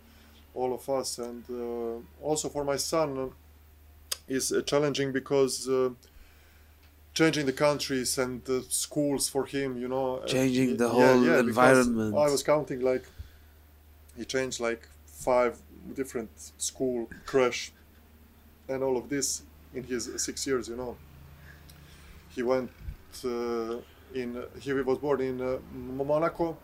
[0.55, 3.31] all of us and uh, also for my son
[4.29, 5.91] is uh, challenging because uh,
[7.15, 12.15] changing the countries and the schools for him you know Changing the whole yeah, environment.
[12.17, 13.05] i was counting like
[14.17, 15.57] he changed like five
[15.95, 17.73] different school crash
[18.69, 19.43] and all of this
[19.75, 20.97] in his six years you know
[22.35, 22.71] he went
[23.25, 23.77] uh,
[24.15, 26.57] in he was born in uh, monaco.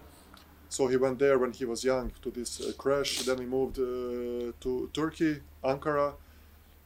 [0.69, 3.25] So he went there when he was young to this uh, crèche.
[3.27, 6.15] Then he moved uh, to turkey ankara.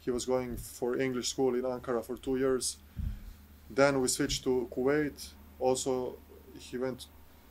[0.01, 2.79] He was going for english school in ankara for two years.
[3.71, 5.29] Then we switched to kuwait.
[5.59, 6.17] Also
[6.59, 7.07] he went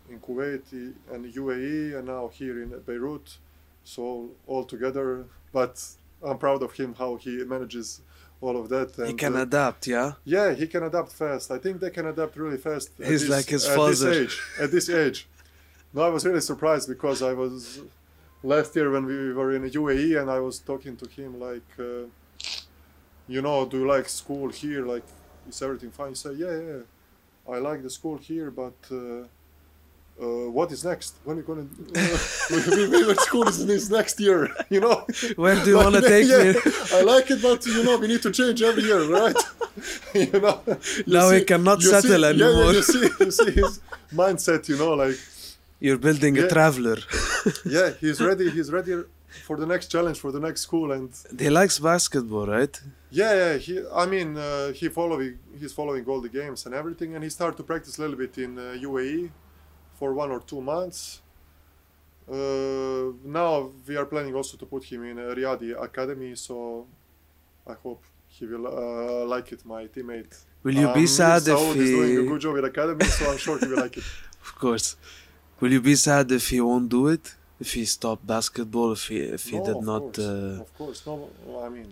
[0.10, 3.38] in kuwait and uae and now here in beirut.
[3.84, 5.82] So all together but
[6.24, 8.02] i'm proud of him how he manages
[8.46, 10.14] all of that and He can uh, adapt, yeah.
[10.36, 11.46] yeah, he can adapt fast.
[11.52, 12.88] I think they can adapt really fast.
[13.00, 13.92] at He's this- like his father.
[13.92, 14.36] at this age.
[14.64, 15.20] At this age.
[15.94, 17.82] No, I was really surprised because I was
[18.44, 22.06] last year when we were in UAE and I was talking to him like, uh,
[23.34, 24.86] you know, do you like school here?
[24.94, 25.06] Like,
[25.50, 26.10] is everything fine?
[26.10, 28.78] He said, yeah, yeah, I like the school here, but.
[28.92, 29.28] Uh,
[30.22, 31.16] uh, what is next?
[31.24, 31.62] When are you gonna?
[31.64, 32.18] Uh,
[32.52, 35.06] we, we, we, school is, is next year, you know.
[35.36, 36.60] Where do you Like, want to take yeah, me?
[36.94, 39.36] I like it, but you know, we need to change every year, right?
[40.14, 40.62] you know.
[41.06, 42.66] you Now he cannot settle yeah, anymore.
[42.66, 43.82] Yeah, you see, you see his
[44.14, 45.18] mindset, you know, like
[45.82, 46.98] You're building a traveler.
[47.66, 48.50] yeah, he's ready.
[48.50, 48.94] He's ready
[49.48, 52.80] for the next challenge, for the next school, and he likes basketball, right?
[53.12, 53.58] yeah, yeah.
[53.58, 57.30] He, I mean, uh, he following, he's following all the games and everything, and he
[57.30, 59.30] started to practice a little bit in uh, UAE
[60.00, 61.22] for one or two months.
[62.30, 66.88] Uh, now we are planning also to put him in a Riyadi academy, so
[67.68, 69.66] I hope he will uh, like it.
[69.66, 70.34] My teammate.
[70.64, 71.82] Will you um, be sad if he?
[71.82, 74.04] is doing a good job in academy, so I'm sure he will like it.
[74.46, 74.96] Of course.
[75.60, 77.34] Will you be sad if he won't do it?
[77.60, 78.92] If he stopped basketball?
[78.92, 80.02] If he if he no, did of not?
[80.02, 81.30] Course, Uh, Of course, no.
[81.66, 81.90] I mean,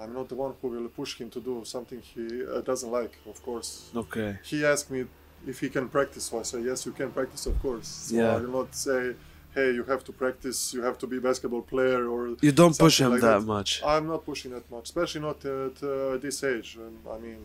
[0.00, 3.14] I'm not the one who will push him to do something he uh, doesn't like.
[3.32, 4.38] Of course, okay.
[4.50, 5.00] he asked me
[5.46, 6.24] if he can practice.
[6.24, 7.88] So I say yes, you can practice, of course.
[7.88, 8.34] So Yeah.
[8.34, 9.14] I will not say,
[9.54, 10.74] hey, you have to practice.
[10.74, 12.36] You have to be basketball player or.
[12.40, 13.46] You don't push him like that that.
[13.46, 13.82] much.
[13.84, 16.76] I'm not pushing that much, especially not at uh, this age.
[16.76, 17.40] And I mean,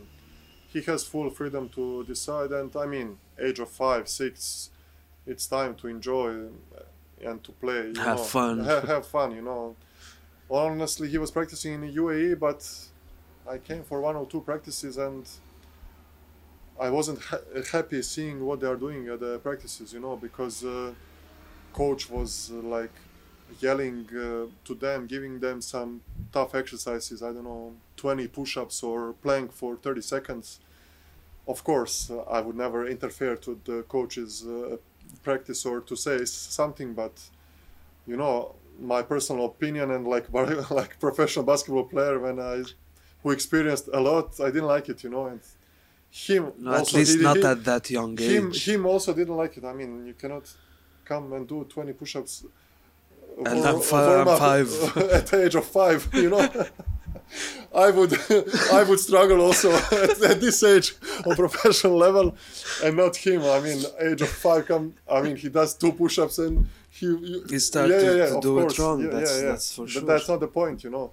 [0.68, 2.52] he has full freedom to decide.
[2.52, 4.70] And I mean, age of five, six,
[5.26, 6.30] it's time to enjoy
[7.24, 7.92] and to play.
[7.96, 8.24] You Have know.
[8.24, 8.60] fun.
[8.72, 9.76] Have, have fun, you know.
[10.50, 12.62] Honestly, he was practicing in the UAE, but
[13.50, 15.26] I came for one or two practices and
[16.80, 17.40] I wasn't ha-
[17.72, 20.94] happy seeing what they are doing at the practices, you know, because uh,
[21.74, 22.94] coach was uh, like
[23.60, 27.22] yelling uh, to them, giving them some tough exercises.
[27.24, 30.60] I don't know, 20 push-ups or plank for 30 seconds.
[31.48, 34.78] Of course, uh, I would never interfere to the coach's uh,
[35.24, 37.14] practice or to say something, but
[38.08, 40.32] you know, my personal opinion and like
[40.72, 42.64] like professional basketball player when I
[43.24, 45.40] who experienced a lot, I didn't like it, you know, and
[46.14, 48.68] him No, at also least not he- at that young him age.
[48.68, 49.64] him also didn't like it.
[49.66, 50.46] I mean, you cannot
[51.06, 52.46] come and do 20 push-ups.
[53.46, 54.98] And for- I'm fi- I'm five.
[55.18, 56.08] at the age of five.
[56.14, 56.48] You know,
[57.86, 58.14] I would
[58.80, 60.94] I would struggle also at, at this age
[61.26, 62.36] on professional level,
[62.84, 63.42] and not him.
[63.44, 64.68] I mean, age of five.
[64.68, 68.60] Come, I mean, he does two push-ups and he you- He started to of do
[68.60, 68.78] it course.
[68.80, 69.50] wroung, Yeah, that's- yeah, yeah.
[69.52, 70.02] that's for sure.
[70.04, 71.12] But that's not the point, you know.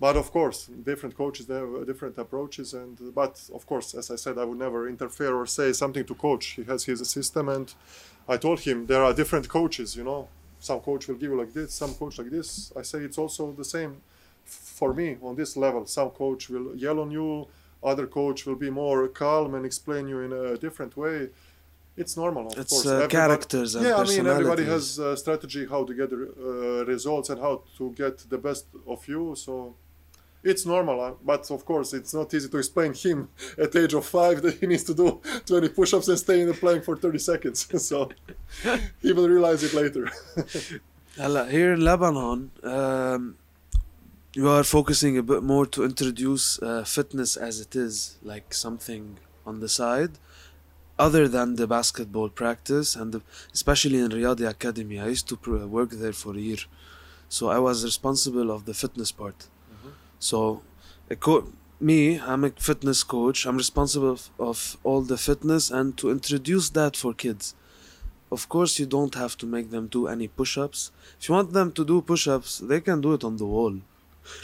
[0.00, 4.16] But of course, different coaches they have different approaches, and but of course, as I
[4.16, 6.46] said, I would never interfere or say something to coach.
[6.56, 7.72] He has his system, and
[8.28, 9.96] I told him there are different coaches.
[9.96, 10.28] You know,
[10.58, 12.72] some coach will give you like this, some coach like this.
[12.76, 13.96] I say it's also the same
[14.44, 15.86] for me on this level.
[15.86, 17.46] Some coach will yell on you,
[17.82, 21.28] other coach will be more calm and explain you in a different way.
[21.96, 22.86] It's normal, of It's course.
[22.86, 27.30] uh, characters and yeah, I mean, everybody has a strategy how to get uh, results
[27.30, 29.34] and how to get the best of you.
[29.36, 29.76] So
[30.44, 33.28] it's normal, uh, but of course it's not easy to explain him
[33.58, 36.54] at age of five that he needs to do 20 push-ups and stay in the
[36.54, 37.66] plank for 30 seconds.
[37.88, 38.10] so
[39.00, 40.08] he will realize it later.
[41.16, 43.36] Here in Lebanon, um,
[44.34, 49.18] you are focusing a bit more to introduce uh, fitness as it is, like something
[49.46, 50.10] on the side,
[50.98, 54.98] other than the basketball practice, and the, especially in Riyadi Academy.
[54.98, 56.62] I used to work there for a year,
[57.28, 59.46] so I was responsible of the fitness part
[60.30, 60.62] so
[61.20, 63.38] co- me I'm a fitness coach.
[63.46, 67.54] I'm responsible of, of all the fitness and to introduce that for kids.
[68.36, 70.80] Of course you don't have to make them do any push-ups.
[71.18, 73.74] If you want them to do push-ups they can do it on the wall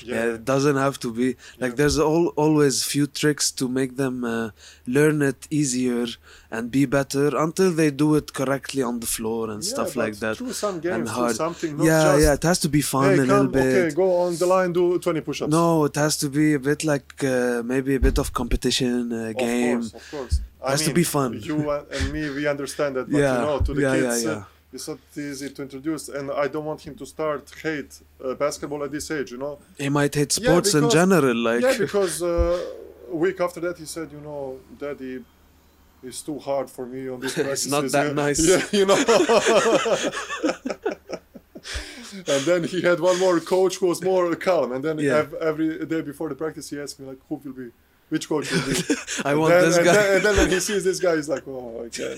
[0.05, 1.29] yeah, it doesn't have to be
[1.63, 1.79] like Yeah.
[1.81, 4.51] there's all, always few tricks to make them uh,
[4.87, 6.07] learn it easier
[6.51, 10.17] and be better until they do it correctly on the floor and Yeah, stuff like
[10.25, 11.37] that Through some games, through hard.
[11.37, 13.75] something, not yeah just, yeah it has to be fun hey, a little come, bit
[13.77, 15.51] okay, go on the line, do 20 push-ups.
[15.51, 19.17] no it has to be a bit like uh, maybe a bit of competition uh,
[19.31, 20.35] Of game course, of course.
[20.63, 21.31] I Has to mean, be fun.
[21.51, 24.27] You and me, we understand that, but Yeah, you know, to the yeah, yeah, kids,
[24.27, 24.45] uh, yeah.
[24.73, 28.83] It's not easy to introduce, and I don't want him to start hate uh, basketball
[28.85, 29.31] at this age.
[29.33, 29.59] You know.
[29.79, 32.59] he might hate Yeah, sports in general like yeah, because uh,
[33.13, 35.25] a week after that, he said, you know, Daddy.
[36.03, 38.41] It's too hard for me on this It's not that Yeah, nice.
[38.41, 38.97] Yeah, you know.
[42.35, 44.73] and then he had one more coach who was more calm.
[44.73, 45.19] And then Yeah.
[45.19, 47.69] ev- every day before the practice, he asked me like, "Who will be?
[48.09, 48.77] Which coach will be?"
[49.27, 51.17] I And want then, this and guy Then, and then when he sees this guy,
[51.17, 52.17] he's like, "Oh, I can."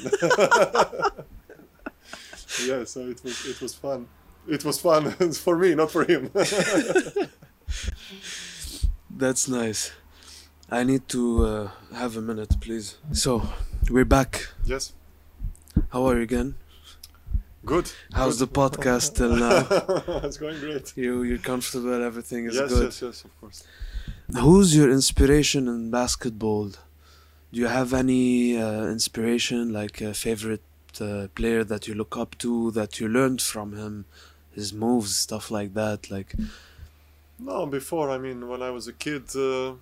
[2.66, 4.06] yeah, so it was it was fun.
[4.48, 6.30] It was fun for me, not for him.
[9.10, 9.92] That's nice.
[10.70, 12.96] I need to uh, have a minute, please.
[13.12, 13.42] So,
[13.90, 14.48] we're back.
[14.64, 14.92] yes,
[15.90, 16.54] How are you again?
[17.64, 17.92] good.
[18.12, 19.66] How's the podcast till now?
[20.26, 20.92] it's going great.
[20.96, 22.84] You, you're comfortable, everything is yes, good.
[22.84, 23.62] yes, yes, of course.
[24.40, 26.70] Who's your inspiration in basketball?
[27.52, 30.62] Do you have any uh, inspiration, like a favorite
[31.00, 34.04] uh, player that you look up to, that you learned from him,
[34.54, 36.10] his moves, stuff like that?
[36.10, 36.34] Like,
[37.38, 39.74] No, before I mean, when I was a kid, uh,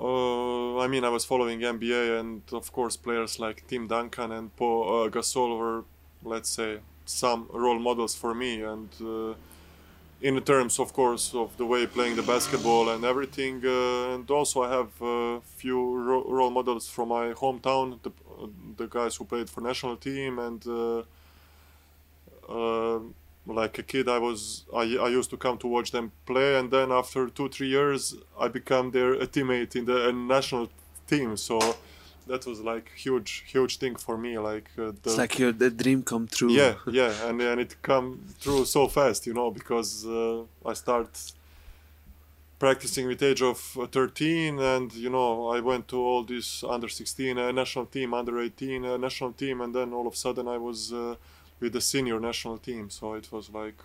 [0.00, 4.54] uh, I mean, I was following NBA, and of course, players like Tim Duncan and
[4.56, 5.84] Paul uh, Gasol were,
[6.22, 8.62] let's say, some role models for me.
[8.62, 9.34] And uh,
[10.20, 14.62] in terms, of course, of the way playing the basketball and everything, uh, and also
[14.62, 18.12] I have a few ro- role models from my hometown, the,
[18.76, 20.66] the guys who played for national team and.
[20.66, 21.02] Uh,
[22.48, 23.00] uh,
[23.46, 26.70] like a kid i was I, I used to come to watch them play and
[26.70, 30.68] then after two three years i become their a teammate in the national
[31.06, 31.58] team so
[32.26, 35.70] that was like huge huge thing for me like uh, the, it's like your the
[35.70, 36.50] dream come true.
[36.50, 41.32] yeah yeah and, and it come through so fast you know because uh, i start
[42.58, 46.88] practicing with age of uh, 13 and you know i went to all this under
[46.88, 50.48] 16 uh, national team under 18 uh, national team and then all of a sudden
[50.48, 51.14] i was uh,
[51.60, 52.90] with the senior national team.
[52.90, 53.82] So it was like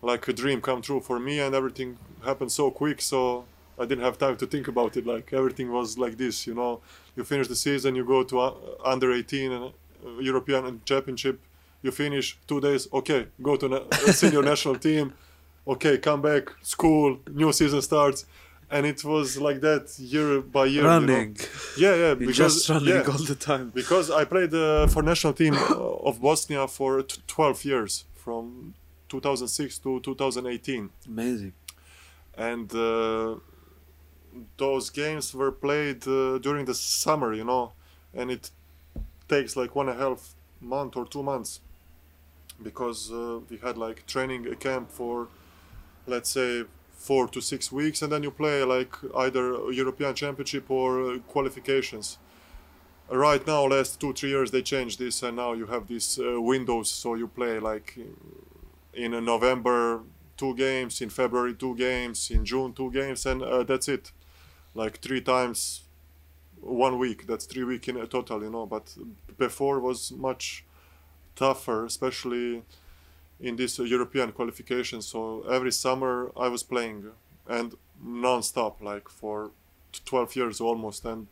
[0.00, 3.44] like a dream come true for me and everything happened so quick so
[3.78, 5.06] i didn't have time to think about it.
[5.06, 6.80] Like everything was like this you know.
[7.16, 11.38] You finish the season you go to uh, under 18 and uh, european championship
[11.82, 13.90] you finish two days okay go to na-
[14.20, 15.12] senior national team
[15.66, 18.26] okay come back school new season starts
[18.70, 20.88] and it was like that year by year you know.
[20.88, 21.36] Running.
[21.76, 23.70] yeah yeah because just running yeah, all the time.
[23.74, 25.54] because I played uh, for national team
[26.08, 28.74] of Bosnia for t- 12 years from
[29.08, 31.52] 2006 to 2018 Amazing.
[32.36, 33.36] and uh,
[34.56, 37.72] those games were played uh, during the summer you know
[38.14, 38.50] and it
[39.28, 41.60] takes like one and a half month or two months
[42.62, 45.28] because uh, we had like training a camp for
[46.06, 46.64] let's say
[47.02, 52.18] four to six weeks and then you play like either european championship or uh, qualifications.
[53.10, 56.40] Right now last two three years they changed this and now you have these uh,
[56.40, 56.90] windows.
[56.90, 57.98] So you play like
[58.94, 60.02] in uh, november
[60.36, 64.12] two games in february two games in june two games and uh, that's it.
[64.74, 65.82] Like three times
[66.60, 67.26] one week.
[67.26, 68.94] That's three week in a total you know but
[69.38, 70.64] before was much
[71.34, 72.62] tougher especially
[73.42, 75.02] in this uh, European qualification.
[75.02, 76.98] So every summer I was playing
[77.48, 79.50] and non-stop, like for
[80.04, 81.04] 12 years almost.
[81.04, 81.26] And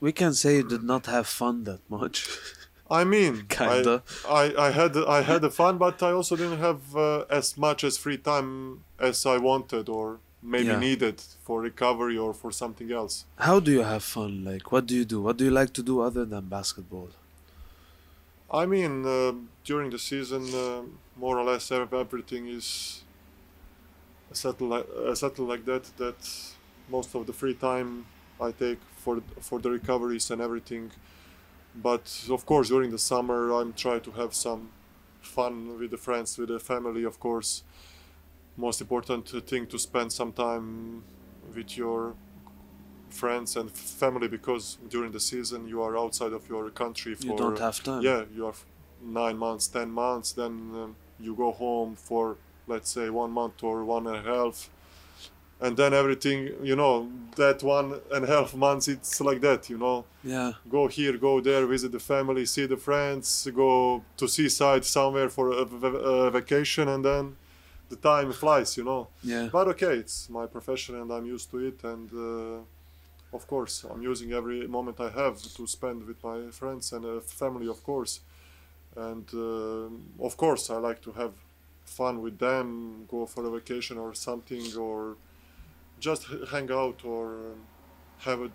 [0.00, 2.28] We can say you did not have fun that much.
[2.90, 4.02] I mean, Kinda.
[4.28, 7.56] I, I, I had I had the fun, but I also didn't have uh, as
[7.56, 8.50] much as free time
[8.98, 10.80] as I wanted or maybe Yeah.
[10.80, 13.14] needed for recovery or for something else.
[13.38, 14.32] How do you have fun?
[14.44, 15.18] Like, what do you do?
[15.22, 17.10] What do you like to do other than basketball?
[18.52, 19.32] I mean, uh,
[19.64, 20.82] during the season, uh,
[21.16, 23.04] more or less everything is
[24.32, 25.84] settled uh, settled like that.
[25.96, 26.28] That
[26.88, 28.06] most of the free time
[28.40, 30.90] I take for for the recoveries and everything.
[31.74, 34.70] But of course, during the summer, I'm trying to have some
[35.22, 37.04] fun with the friends, with the family.
[37.04, 37.62] Of course,
[38.56, 41.04] most important thing to spend some time
[41.54, 42.14] with your
[43.10, 47.36] friends and family because during the season you are outside of your country for You
[47.36, 48.02] don't have time.
[48.02, 48.54] yeah you are
[49.02, 50.52] nine months ten months then
[50.82, 52.36] um, you go home for
[52.66, 54.70] let's say one month or one and a half
[55.60, 59.78] and then everything you know that one and a half months it's like that you
[59.78, 60.52] know Yeah.
[60.70, 65.50] go here go there visit the family see the friends go to seaside somewhere for
[65.50, 67.36] a vacation and then
[67.90, 69.48] the time flies you know Yeah.
[69.52, 72.60] but okay it's my profession and i'm used to it and uh,
[73.32, 77.20] of course i'm using every moment i have to spend with my friends and uh,
[77.20, 78.20] family of course
[78.96, 81.32] and uh, of course i like to have
[81.84, 85.16] fun with them go for a vacation or something or
[85.98, 87.58] just hang out or um,
[88.18, 88.50] have a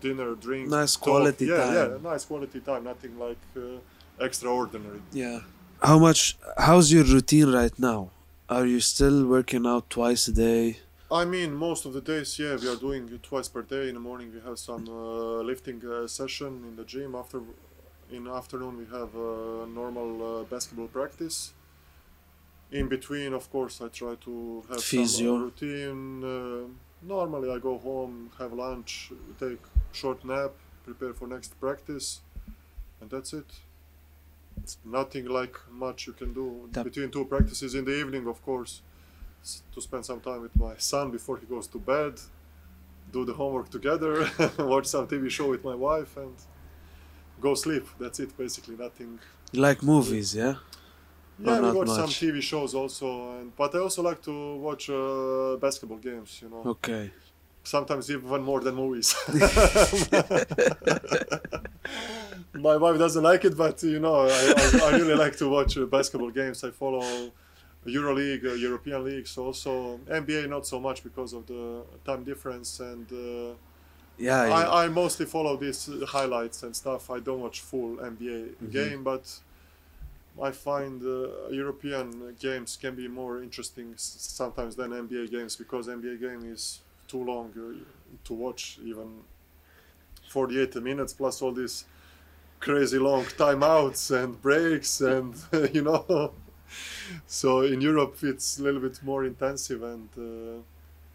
[0.00, 1.04] dinner drink Nice talk.
[1.04, 1.74] quality yeah time.
[1.74, 3.78] yeah nice quality time nothing like uh,
[4.26, 5.40] extraordinary Yeah.
[5.82, 6.36] How much?
[6.66, 8.10] How's your routine right now?
[8.48, 10.64] Are you still working out twice a day?
[11.12, 13.88] I mean, most of the days, yeah, we are doing it twice per day.
[13.88, 17.14] In the morning, we have some uh, lifting uh, session in the gym.
[17.14, 17.40] After,
[18.10, 20.10] in the afternoon, we have a normal
[20.40, 21.52] uh, basketball practice.
[22.70, 25.36] In between, of course, I try to have some Physio.
[25.36, 26.24] uh, routine.
[26.24, 26.68] Uh,
[27.02, 29.60] normally, I go home, have lunch, take
[29.92, 30.52] short nap,
[30.86, 32.20] prepare for next practice,
[33.02, 33.50] and that's it.
[34.62, 38.42] It's nothing like much you can do That- between two practices in the evening, of
[38.42, 38.80] course
[39.74, 42.20] to spend some time with my son before he goes to bed,
[43.12, 44.28] do the homework together,
[44.58, 46.34] watch some TV show with my wife, and
[47.40, 47.86] go sleep.
[47.98, 48.76] That's it, basically.
[48.76, 49.18] Nothing.
[49.52, 50.54] You like movies, yeah?
[51.38, 52.08] Yeah, we watch some.
[52.08, 56.40] TV shows also, and but I also like to watch uh, basketball games.
[56.42, 57.10] You know, Okay.
[57.64, 59.14] sometimes even more than movies.
[62.54, 65.76] my wife doesn't like it, but you know, I, I, I really like to watch
[65.76, 66.62] uh, basketball games.
[66.64, 67.32] I follow
[67.86, 73.10] EuroLeague, uh, European leagues, also NBA not so much because of the time difference, and
[73.12, 73.54] uh,
[74.18, 74.44] Yeah.
[74.50, 77.10] I, I mostly follow these uh, highlights and stuff.
[77.10, 78.88] I don't watch full NBA Mm-hmm.
[78.88, 79.40] game, but
[80.40, 86.16] I find uh, European games can be more interesting sometimes than NBA games because NBA
[86.16, 87.84] game is too long uh,
[88.24, 89.22] to watch, even
[90.28, 91.84] 48 minutes plus all these
[92.60, 95.34] crazy long timeouts and breaks and
[95.74, 96.32] you know.
[97.26, 100.08] So in Europe it's a little bit more intensive and.
[100.16, 100.62] Uh,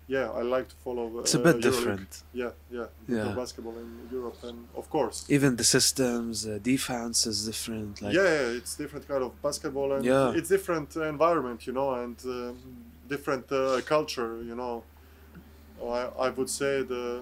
[0.10, 1.20] yeah, I like to follow.
[1.20, 1.62] it's a uh, bit EuroLeague.
[1.62, 2.24] different.
[2.34, 3.36] Yeah, yeah, Yeah.
[3.36, 8.02] basketball in Europe, and of course, Even the systems, uh, defense is different.
[8.02, 10.32] Like, yeah, yeah, it's different kind of basketball, and Yeah.
[10.38, 12.56] it's different environment, you know, and um,
[13.10, 14.84] different uh, culture, you know.
[15.84, 17.22] I, I would say the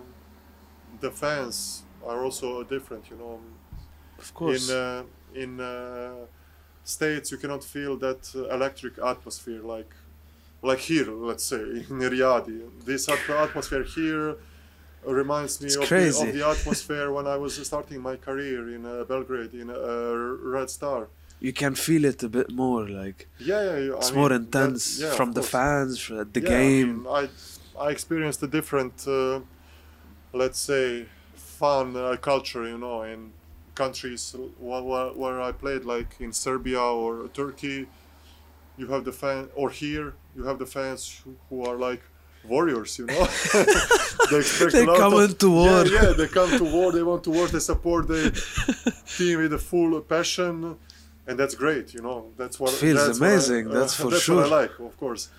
[1.02, 3.40] the fans are also different, you know.
[4.20, 4.70] of course.
[4.70, 5.04] In uh,
[5.44, 6.26] in uh,
[6.88, 9.92] states, you cannot feel that uh, electric atmosphere like
[10.62, 12.60] like here, let's say in Riyadi.
[12.86, 14.38] This atmosphere here
[15.06, 19.04] reminds me of the, of the atmosphere when I was starting my career in uh,
[19.04, 19.76] Belgrade in uh,
[20.56, 21.08] Red Star.
[21.40, 22.88] you can feel it a bit more.
[23.02, 25.52] Like Yeah, yeah, it's I more mean, intense that- yeah, from the course.
[25.56, 27.04] fans, f- the Yeah, I game.
[27.04, 27.24] mean, I
[27.86, 29.42] I experienced a different, uh,
[30.42, 31.06] let's say,
[31.60, 33.20] fun uh, culture, you know, in
[33.76, 37.88] countries where, I played, like in Serbia or Turkey.
[38.78, 42.02] You have the fan, or here you have the fans who, who are like
[42.44, 43.14] warriors, you know.
[44.30, 45.86] they expect They a lot come of- into war.
[45.86, 46.92] Yeah, yeah, they come to war.
[46.92, 47.48] They want to war.
[47.48, 48.22] They support the
[49.18, 50.76] team with a full passion,
[51.28, 51.94] and that's great.
[51.94, 54.36] You know, that's what Feels that's what I- amazing, that's for that's sure.
[54.44, 55.30] What I like, of course.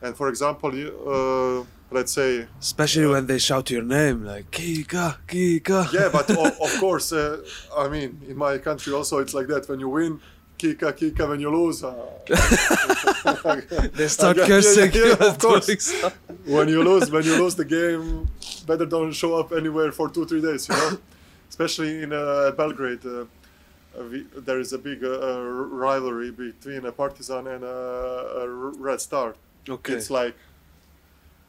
[0.00, 5.16] And for example, you, uh, let's say, Especially when they shout your name, like Kika,
[5.28, 5.92] Kika.
[5.92, 7.42] yeah, but of, of course, uh,
[7.76, 9.68] I mean, in my country also it's like that.
[9.68, 10.20] When you win,
[10.58, 11.28] kika kika.
[11.28, 11.94] When you lose, uh,
[13.94, 15.92] they start Yeah, yeah, cursing yeah, you of course.
[16.46, 18.28] when you lose, when you lose the game,
[18.66, 20.68] better don't show up anywhere for two three days.
[20.68, 20.98] You know,
[21.48, 23.04] especially in uh, Belgrade.
[23.04, 23.24] Uh,
[23.96, 25.40] uh, we, there is a big uh, uh,
[25.84, 27.68] rivalry between a Partizan and a,
[28.42, 29.36] a Red Star.
[29.68, 29.92] Okay.
[29.94, 30.34] It's like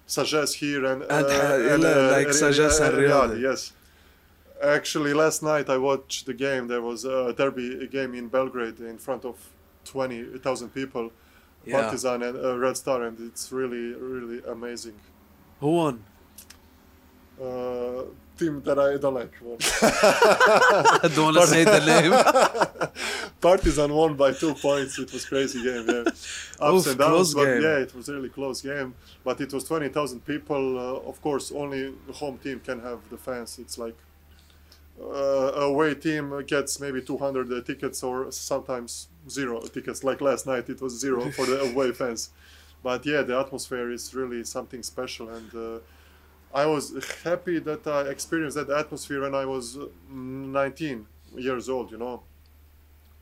[0.07, 3.41] Sagesse here and, And, uh, like Sagesse and Riyadi.
[3.41, 3.73] Yes.
[4.63, 6.67] Actually, last night I watched the game.
[6.67, 9.35] There was a derby game in Belgrade in front of
[9.85, 11.11] 20,000 people.
[11.65, 11.81] Yeah.
[11.81, 14.93] Partizan and uh, Red Star, and it's really, really amazing.
[15.59, 16.03] Who won?
[18.37, 19.33] Team that I don't like.
[21.01, 22.11] I don't want to say the name.
[23.41, 24.97] Partizan won by two points.
[24.99, 25.85] It was crazy game.
[25.87, 26.01] Yeah.
[26.09, 27.61] Ups Oof, and downs, close but game.
[27.61, 28.93] yeah, it was really close game.
[29.23, 30.77] But it was twenty thousand people.
[30.77, 33.57] Uh, of course, only the home team can have the fans.
[33.59, 33.95] It's like
[35.01, 40.03] uh, away team gets maybe two hundred uh, tickets or sometimes zero tickets.
[40.03, 42.29] Like last night, it was zero for the away fans.
[42.83, 45.55] But yeah, the atmosphere is really something special and.
[45.55, 45.79] Uh,
[46.55, 46.93] I was
[47.25, 52.23] happy that I experienced that atmosphere when I was uh, 19 years old, you know,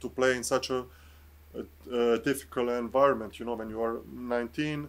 [0.01, 0.85] to play in such a,
[1.55, 4.87] a, a difficult environment, you know, when you are 19.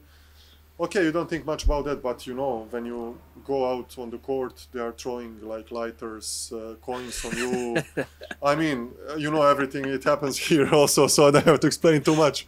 [0.78, 4.10] Okay, you don't think much about that, but you know, when you go out on
[4.10, 7.76] the court, they are throwing like lighters, uh, coins on you.
[8.42, 9.86] I mean, you know everything.
[9.86, 12.46] It happens here also, so I don't have to explain too much.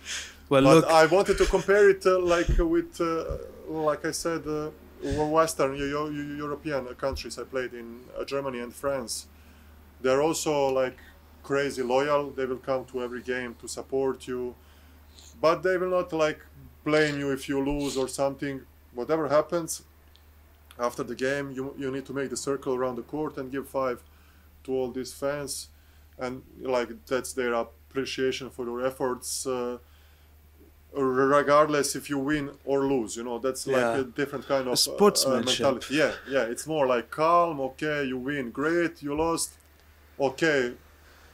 [0.51, 3.39] Well, But look, I wanted to compare it uh, like with, uh,
[3.69, 4.71] like I said, uh,
[5.03, 7.39] Western Eu- Eu- European countries.
[7.39, 9.27] I played in uh, Germany and France.
[10.03, 10.99] They're also like
[11.43, 12.31] crazy loyal.
[12.31, 14.55] They will come to every game to support you,
[15.41, 16.41] but they will not like
[16.85, 18.63] blame you if you lose or something.
[18.95, 19.83] Whatever happens
[20.79, 23.69] after the game, you you need to make the circle around the court and give
[23.69, 24.03] five
[24.65, 25.69] to all these fans,
[26.19, 29.47] and like that's their appreciation for your efforts.
[29.47, 29.79] Uh,
[30.95, 33.99] regardless if you win or lose you know that's like Yeah.
[34.01, 35.47] a different kind of uh, Sportsmanship.
[35.61, 39.51] mentality yeah yeah it's more like calm okay you win great you lost
[40.19, 40.73] okay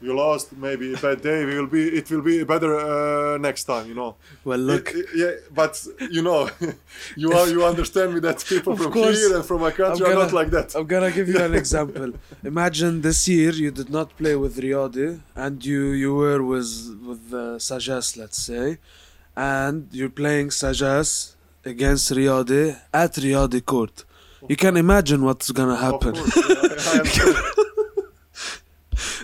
[0.01, 3.65] you lost maybe a bad day we will be it will be better uh, next
[3.65, 4.91] time you know well, look.
[4.91, 5.75] It- it- yeah but
[6.17, 6.41] you know
[7.23, 9.17] you are you understand me that people from course.
[9.21, 11.55] here and from my country I'm are not like that I'm gonna give you an
[11.63, 12.09] example.
[12.53, 16.71] Imagine this year you did not play with Riyadi and you you were with
[17.09, 18.79] with uh, Sagesse, let's say,
[19.37, 24.05] and you're playing Sagesse against Riyadi at Riyadi court.
[24.49, 26.15] You can imagine what's gonna happen.
[26.15, 26.55] course yeah,
[26.93, 27.37] I understand.
[27.37, 27.62] I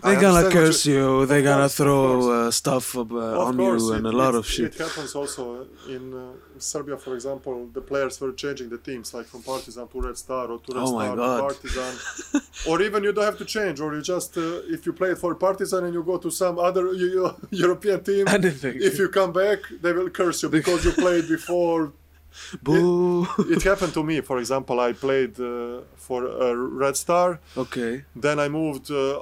[0.02, 1.26] They're gonna curse you.
[1.26, 3.00] They're gonna throw uh, stuff uh,
[3.46, 4.74] on course, you and it- a lot it- of shit.
[4.74, 7.68] It happens also in uh, Serbia, for example.
[7.72, 10.82] The players were changing the teams, like from Partizan to Red Star or to Red
[10.86, 11.94] Oh Star to Partizan.
[12.68, 15.34] or even you don't have to change, or you just uh, if you play for
[15.34, 18.74] Partizan and you go to some other Eu- Eu- European team, Anything.
[18.80, 21.92] if you come back, they will curse you because you played before.
[22.62, 23.26] Boo.
[23.54, 24.78] It happened to me, for example.
[24.78, 27.40] I played uh, for uh, Red Star.
[27.56, 28.04] okay.
[28.14, 29.18] Then I moved uh,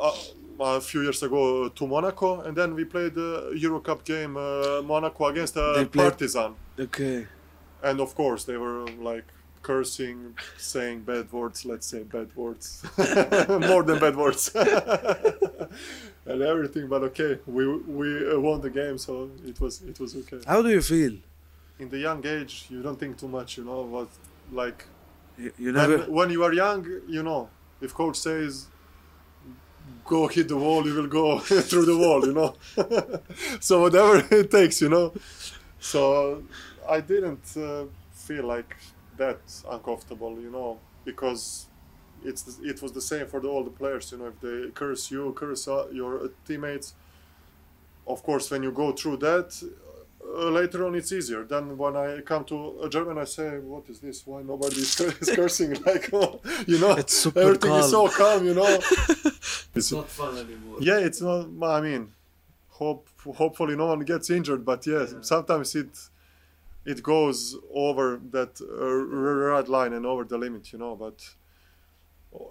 [0.60, 4.82] a few years ago to Monaco, and then we played the Euro Cup game, uh,
[4.82, 6.54] Monaco against uh, Partizan.
[6.78, 7.26] Okay.
[7.82, 9.24] And of course, they were like
[9.62, 11.64] cursing, saying bad words.
[11.64, 12.82] Let's say bad words,
[13.70, 14.50] more than bad words,
[16.26, 16.88] and everything.
[16.88, 17.66] But okay, we
[17.98, 20.40] we uh, won the game, so it was it was okay.
[20.46, 21.14] How do you feel?
[21.78, 23.82] In the young age, you don't think too much, you know.
[23.82, 24.08] What
[24.52, 24.86] like
[25.38, 25.98] You, you when, never.
[26.10, 27.48] when you are young, you know,
[27.80, 28.66] if coach says
[30.04, 32.54] go hit the wall, you will go through the wall, you know.
[33.60, 35.12] so whatever it takes, you know.
[35.80, 36.42] So
[36.88, 38.76] I didn't uh, feel like
[39.16, 41.66] that uncomfortable, you know, because
[42.24, 44.26] it's it was the same for the, all the players, you know.
[44.26, 46.94] If they curse you, curse uh, your teammates.
[48.06, 49.60] Of course, when you go through that,
[50.38, 51.44] uh, later on it's easier.
[51.44, 54.26] Then when I come to uh, German, I say, "What is this?
[54.26, 56.10] Why nobody is is cursing?" like,
[56.66, 58.38] you know, It's super everything is so calm.
[58.38, 58.78] calm, you know.
[59.74, 60.78] It's not fun anymore.
[60.80, 61.46] yeah, it's not.
[61.62, 62.12] I mean,
[62.70, 63.06] hope
[63.42, 65.92] hopefully no one gets injured, but yes, sometimes it
[66.92, 70.94] it goes over that uh, red line and over the limit, you know.
[70.96, 71.18] But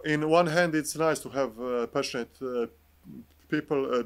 [0.03, 2.67] in one hand, it's nice to have uh, passionate uh,
[3.49, 4.03] people uh,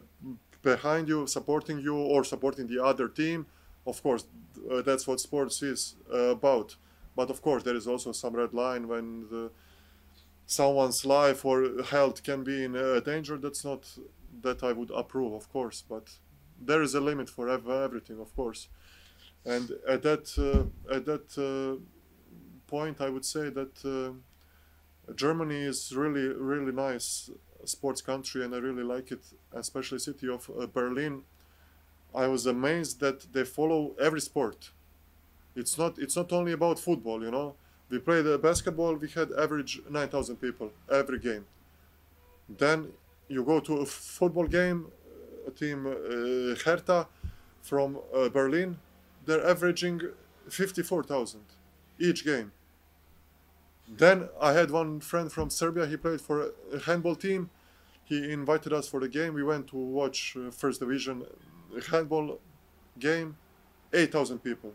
[0.62, 3.46] behind you, supporting you, or supporting the other team.
[3.90, 4.24] Of course,
[4.72, 6.70] uh, that's what sports is uh, about.
[7.16, 9.52] But of course, there is also some red line when the,
[10.46, 13.38] someone's life or health can be in uh, danger.
[13.38, 13.82] That's not
[14.42, 15.84] that I would approve, of course.
[15.88, 16.06] But
[16.60, 18.68] there is a limit for ev- everything, of course.
[19.46, 21.80] And at that uh, at that uh,
[22.68, 24.14] point, I would say that uh,
[25.16, 27.30] Germany is really really nice
[27.66, 29.24] sports country, and I really like it,
[29.54, 31.24] especially city of Berlin.
[32.16, 34.72] I was amazed that they follow every sport.
[35.56, 37.56] It's not it's not only about football, you know.
[37.90, 38.96] We played uh, basketball.
[38.96, 41.46] We had average nine thousand people every game.
[42.48, 42.92] Then
[43.28, 44.88] you go to a football game,
[45.48, 47.08] a team uh, Hertha
[47.62, 48.78] from uh, Berlin.
[49.26, 50.02] They're averaging
[50.50, 51.42] 54,000
[52.00, 52.52] each game.
[53.88, 55.86] Then I had one friend from Serbia.
[55.86, 57.50] He played for a handball team.
[58.06, 59.34] He invited us for the game.
[59.34, 61.26] We went to watch uh, first division
[61.90, 62.40] handball
[62.98, 63.38] game.
[63.94, 64.74] 8,000 people.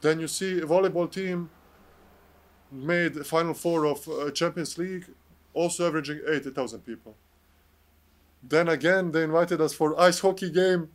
[0.00, 1.50] Then you see a volleyball team
[2.70, 5.06] made final four of uh, Champions League,
[5.54, 7.16] also averaging 80,000 people.
[8.42, 10.90] Then again, they invited us for ice hockey game.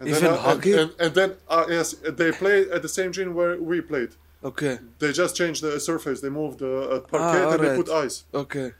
[0.00, 0.72] And Even then, uh, hockey?
[0.72, 4.10] And, and, and then, uh, yes, they played at the same gym where we played.
[4.42, 4.78] Okay.
[4.98, 6.20] They just changed the surface.
[6.20, 8.24] They moved the uh, parquet Ah, and they put ice.
[8.34, 8.72] Okay.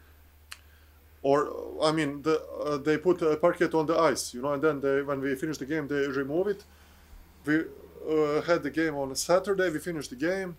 [1.29, 1.37] Or
[1.83, 4.77] I mean, the, uh, they put a parquet on the ice, you know, and then
[4.85, 6.61] they, when we finish the game, they remove it.
[7.47, 9.69] We uh, had the game on Saturday.
[9.71, 10.51] We finished the game.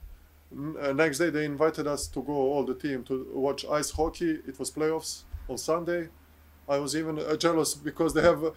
[0.52, 3.16] N- uh, next day, they invited us to go all the team to
[3.48, 4.32] watch ice hockey.
[4.50, 5.12] It was playoffs
[5.48, 6.02] on Sunday.
[6.68, 8.52] I was even uh, jealous because they have uh,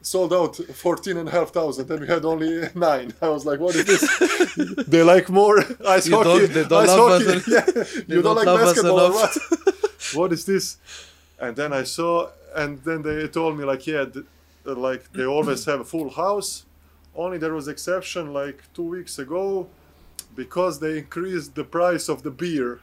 [0.00, 3.12] sold out 14 and a half thousand and we had only nine.
[3.20, 4.02] I was like, what is this?
[4.86, 5.58] they like more
[5.96, 6.28] ice You hockey.
[6.46, 7.42] don't- they don't ice hockey.
[7.54, 7.60] Yeah.
[8.06, 9.32] they You don't, don't like love basketball or what?
[10.14, 10.76] what is this?
[11.40, 14.26] And then I saw, and then they told me like, yeah, th-
[14.64, 16.64] like they always have a full house.
[17.14, 19.68] Only there was exception like two weeks ago,
[20.36, 22.80] because they increased the price of the beer,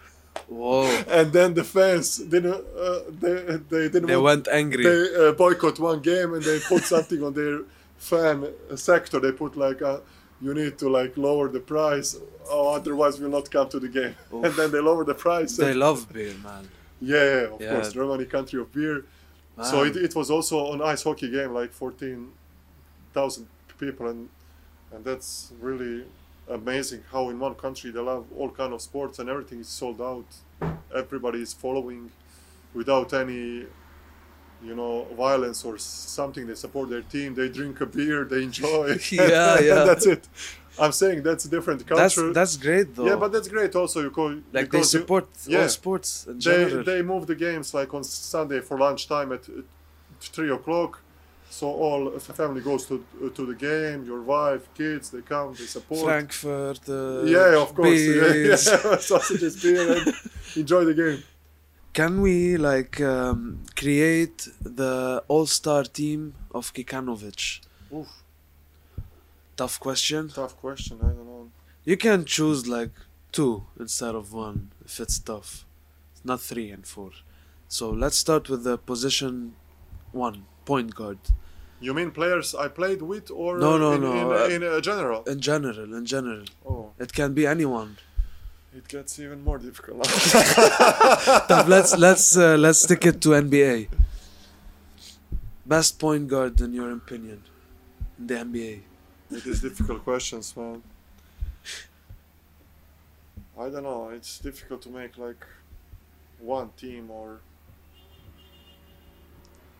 [0.47, 0.83] Whoa.
[1.07, 2.63] and then the fans didn't.
[2.77, 4.07] Uh, they they didn't.
[4.07, 4.83] They want- went angry.
[4.83, 7.59] They uh, boycott one game and they put something on their
[7.97, 9.19] fan sector.
[9.19, 9.99] They put like, uh,
[10.41, 12.17] you need to like lower the price,
[12.51, 14.15] or otherwise we'll not come to the game.
[14.31, 15.55] And then they lower the price.
[15.57, 16.67] They love beer, man.
[17.01, 17.69] Yeah, yeah, of Yeah.
[17.73, 19.05] course, Germany, country of beer.
[19.63, 22.31] So it, it was also an ice hockey game, like fourteen
[23.13, 23.47] thousand
[23.79, 24.29] people, and
[24.93, 26.05] and that's really
[26.49, 30.01] amazing how in one country they love all kind of sports and everything is sold
[30.01, 30.25] out.
[30.95, 32.11] Everybody is following
[32.73, 33.65] without any,
[34.63, 36.47] you know, violence or something.
[36.47, 37.35] They support their team.
[37.35, 38.25] They drink a beer.
[38.25, 38.97] They enjoy.
[39.11, 39.83] Yeah, and yeah.
[39.85, 40.27] that's it.
[40.79, 42.33] I'm saying that's a different culture.
[42.33, 43.05] that's great though.
[43.09, 44.01] yeah, but that's great also.
[44.01, 45.61] You call like they because you- support yeah.
[45.61, 46.83] all sports in they general.
[46.83, 49.43] they move the games like on Sunday for lunchtime at
[50.19, 51.01] three o'clock.
[51.49, 52.95] So all the family goes to
[53.37, 53.99] to the game.
[54.05, 56.03] Your wife, kids, they come, they support.
[56.09, 56.81] Frankfurt.
[56.89, 58.01] Uh, yeah, of course.
[58.21, 58.55] Yeah, yeah.
[59.11, 60.13] Sausages, beer, and
[60.55, 61.23] enjoy the game.
[61.93, 64.49] Can we like um, create
[64.79, 67.61] the all-star team of Kikanovic?
[67.93, 68.09] Oof,
[69.57, 70.29] Tough question.
[70.29, 70.99] tough question.
[71.01, 71.49] I don't know.
[71.83, 72.91] You can choose like
[73.31, 75.65] two instead of one if it's tough.
[76.23, 77.11] Not three and four.
[77.67, 79.55] So let's start with the position
[80.11, 81.19] one, point guard.
[81.79, 84.81] You mean players I played with, or No, no, in, no, in, uh, in uh,
[84.81, 85.23] general?
[85.23, 86.45] In general, in general.
[86.67, 87.97] Oh, It can be anyone.
[88.75, 90.03] it gets even more difficult.
[91.49, 93.87] Tough, let's let's uh, let's stick it to NBA.
[95.65, 97.41] Best point guard in your opinion
[98.19, 98.79] in the NBA.
[99.31, 100.81] It is difficult questions, man.
[103.59, 104.09] I don't know.
[104.09, 105.45] It's difficult to make like
[106.39, 107.39] one team or.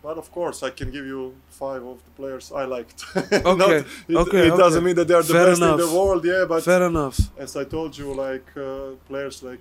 [0.02, 3.04] But of course, I can give you five of the players I liked.
[3.16, 6.24] Okay, it, okay, it doesn't mean that they are the Fair best in the world,
[6.24, 6.44] yeah.
[6.48, 7.18] But Fair enough.
[7.36, 9.60] as I told you, like uh, players like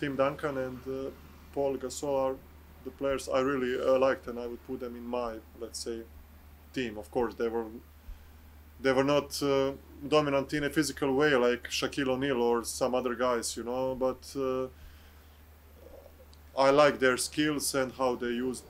[0.00, 1.10] Tim Duncan and uh,
[1.52, 2.36] Paul Gasol are
[2.84, 6.00] the players I really uh, liked, and I would put them in my, let's say,
[6.74, 6.98] team.
[6.98, 7.66] Of course, they were
[8.80, 9.72] they were not uh,
[10.06, 13.94] dominant in a physical way like Shaquille O'Neal or some other guys, you know.
[13.94, 14.68] But uh,
[16.60, 18.62] I like their skills and how they use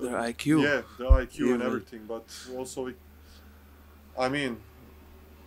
[0.00, 0.62] Their IQ.
[0.62, 2.00] yeah, the IQ Yeah, and everything.
[2.06, 2.24] But
[2.56, 2.96] also, it,
[4.18, 4.58] I mean,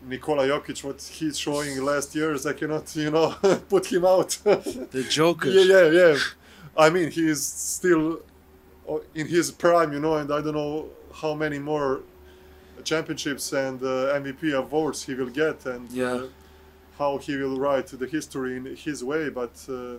[0.06, 3.32] Nikola Jokic, what he's showing last years, I cannot, you know,
[3.70, 4.30] put him out.
[4.44, 5.50] The Joker.
[5.50, 6.18] yeah, yeah, yeah.
[6.78, 8.20] I mean, he is still
[8.90, 12.02] uh, in his prime, you know, and I don't know how many more
[12.84, 16.14] championships and uh, MVP awards he will get, and Yeah.
[16.14, 16.28] uh,
[16.98, 19.30] how he will write the history in his way.
[19.30, 19.96] But uh,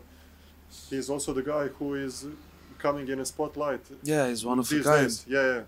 [0.91, 2.27] he's also the guy who is
[2.79, 5.03] coming in a spotlight Yeah, he's one of these kind.
[5.03, 5.25] days.
[5.29, 5.61] Yeah, yeah.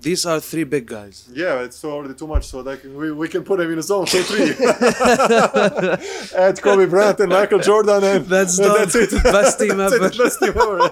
[0.00, 1.28] These are three big guys.
[1.32, 3.82] Yeah, it's already too much, so that can, we, we can put him in a
[3.82, 4.50] zone for three.
[6.36, 9.10] Add Kobe Bryant and Michael Jordan, and That's and that's it.
[9.22, 10.18] Best team That's it.
[10.18, 10.90] Best team ever.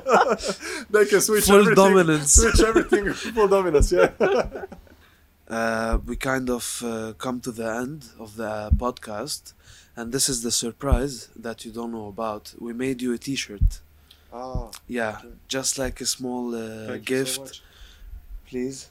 [0.88, 1.74] they can switch Full everything.
[1.74, 2.32] dominance.
[2.34, 3.12] Switch everything.
[3.12, 3.93] Full dominance.
[3.93, 4.09] Yeah.
[5.53, 9.53] Uh, we kind of uh, come to the end of the podcast,
[9.96, 12.55] and this is the surprise that you don't know about.
[12.59, 13.80] We made you a T-shirt.
[14.32, 17.62] Ah, Yeah, just like a small uh, thank gift, you so much.
[18.48, 18.90] please.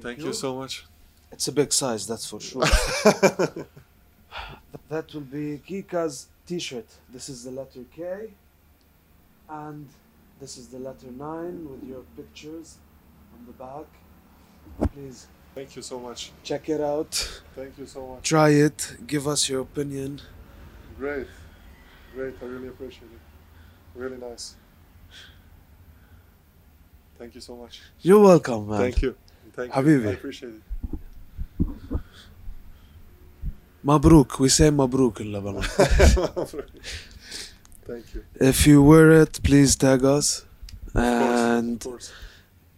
[0.00, 0.84] Thank you so much.
[1.32, 2.62] It's a big size, that's for sure.
[4.88, 6.86] that will be Kika's T-shirt.
[7.12, 8.30] This is the letter K,
[9.48, 9.88] and
[10.40, 12.68] this is the letter nine with your pictures.
[13.34, 13.88] on the back.
[14.94, 16.30] Please Thank you so much.
[16.44, 17.12] check it out.
[17.56, 18.22] Thank you so much.
[18.22, 18.96] Try it.
[19.06, 20.20] Give us your opinion.
[20.98, 21.26] Great.
[22.14, 22.34] Great.
[22.40, 23.18] I really appreciate it.
[23.98, 24.54] Really nice.
[27.18, 27.80] Thank you so much.
[28.02, 28.78] You're welcome, man.
[28.80, 29.16] Thank you.
[29.54, 30.02] Thank Habibi.
[30.02, 30.08] you.
[30.10, 30.62] I appreciate it.
[33.84, 34.38] Mabruk.
[34.38, 35.62] We say Mabruk in Lebanon.
[37.84, 38.24] Thank you.
[38.40, 40.44] if you wear it, please tag us.
[40.88, 42.12] Of course, And of course.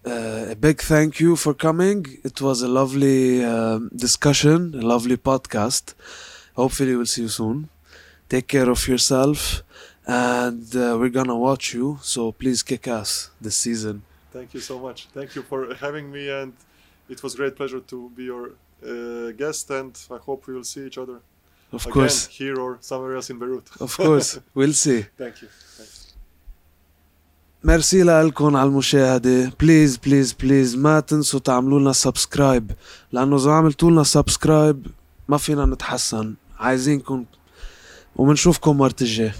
[0.06, 2.06] Uh, a big thank you for coming.
[2.24, 5.94] It was a lovely um discussion, a lovely podcast.
[6.56, 7.68] Hopefully, we'll see you soon.
[8.28, 9.62] Take care of yourself,
[10.06, 11.98] and uh, we're gonna watch you.
[12.02, 14.02] So please kick ass this season.
[14.32, 14.98] Thank you so much.
[15.12, 16.52] Thank you for having me, and
[17.08, 18.52] it was great pleasure to be your
[18.86, 19.70] uh, guest.
[19.70, 21.18] And I hope we will see each other
[21.72, 23.68] Of again course, here or somewhere else in Beirut.
[23.80, 25.02] of course, we'll see.
[25.18, 25.48] Thank you.
[25.76, 25.99] Thanks.
[27.64, 29.52] ميرسي لكم على المشاهدة.
[29.60, 32.70] بليز بليز بليز ما تنسوا تعملوا لنا سبسكرايب
[33.12, 34.86] لأنه إذا عملتوا لنا سبسكرايب
[35.28, 36.34] ما فينا نتحسن.
[36.58, 37.24] عايزينكم
[38.16, 39.32] ومنشوفكم مرة الجاي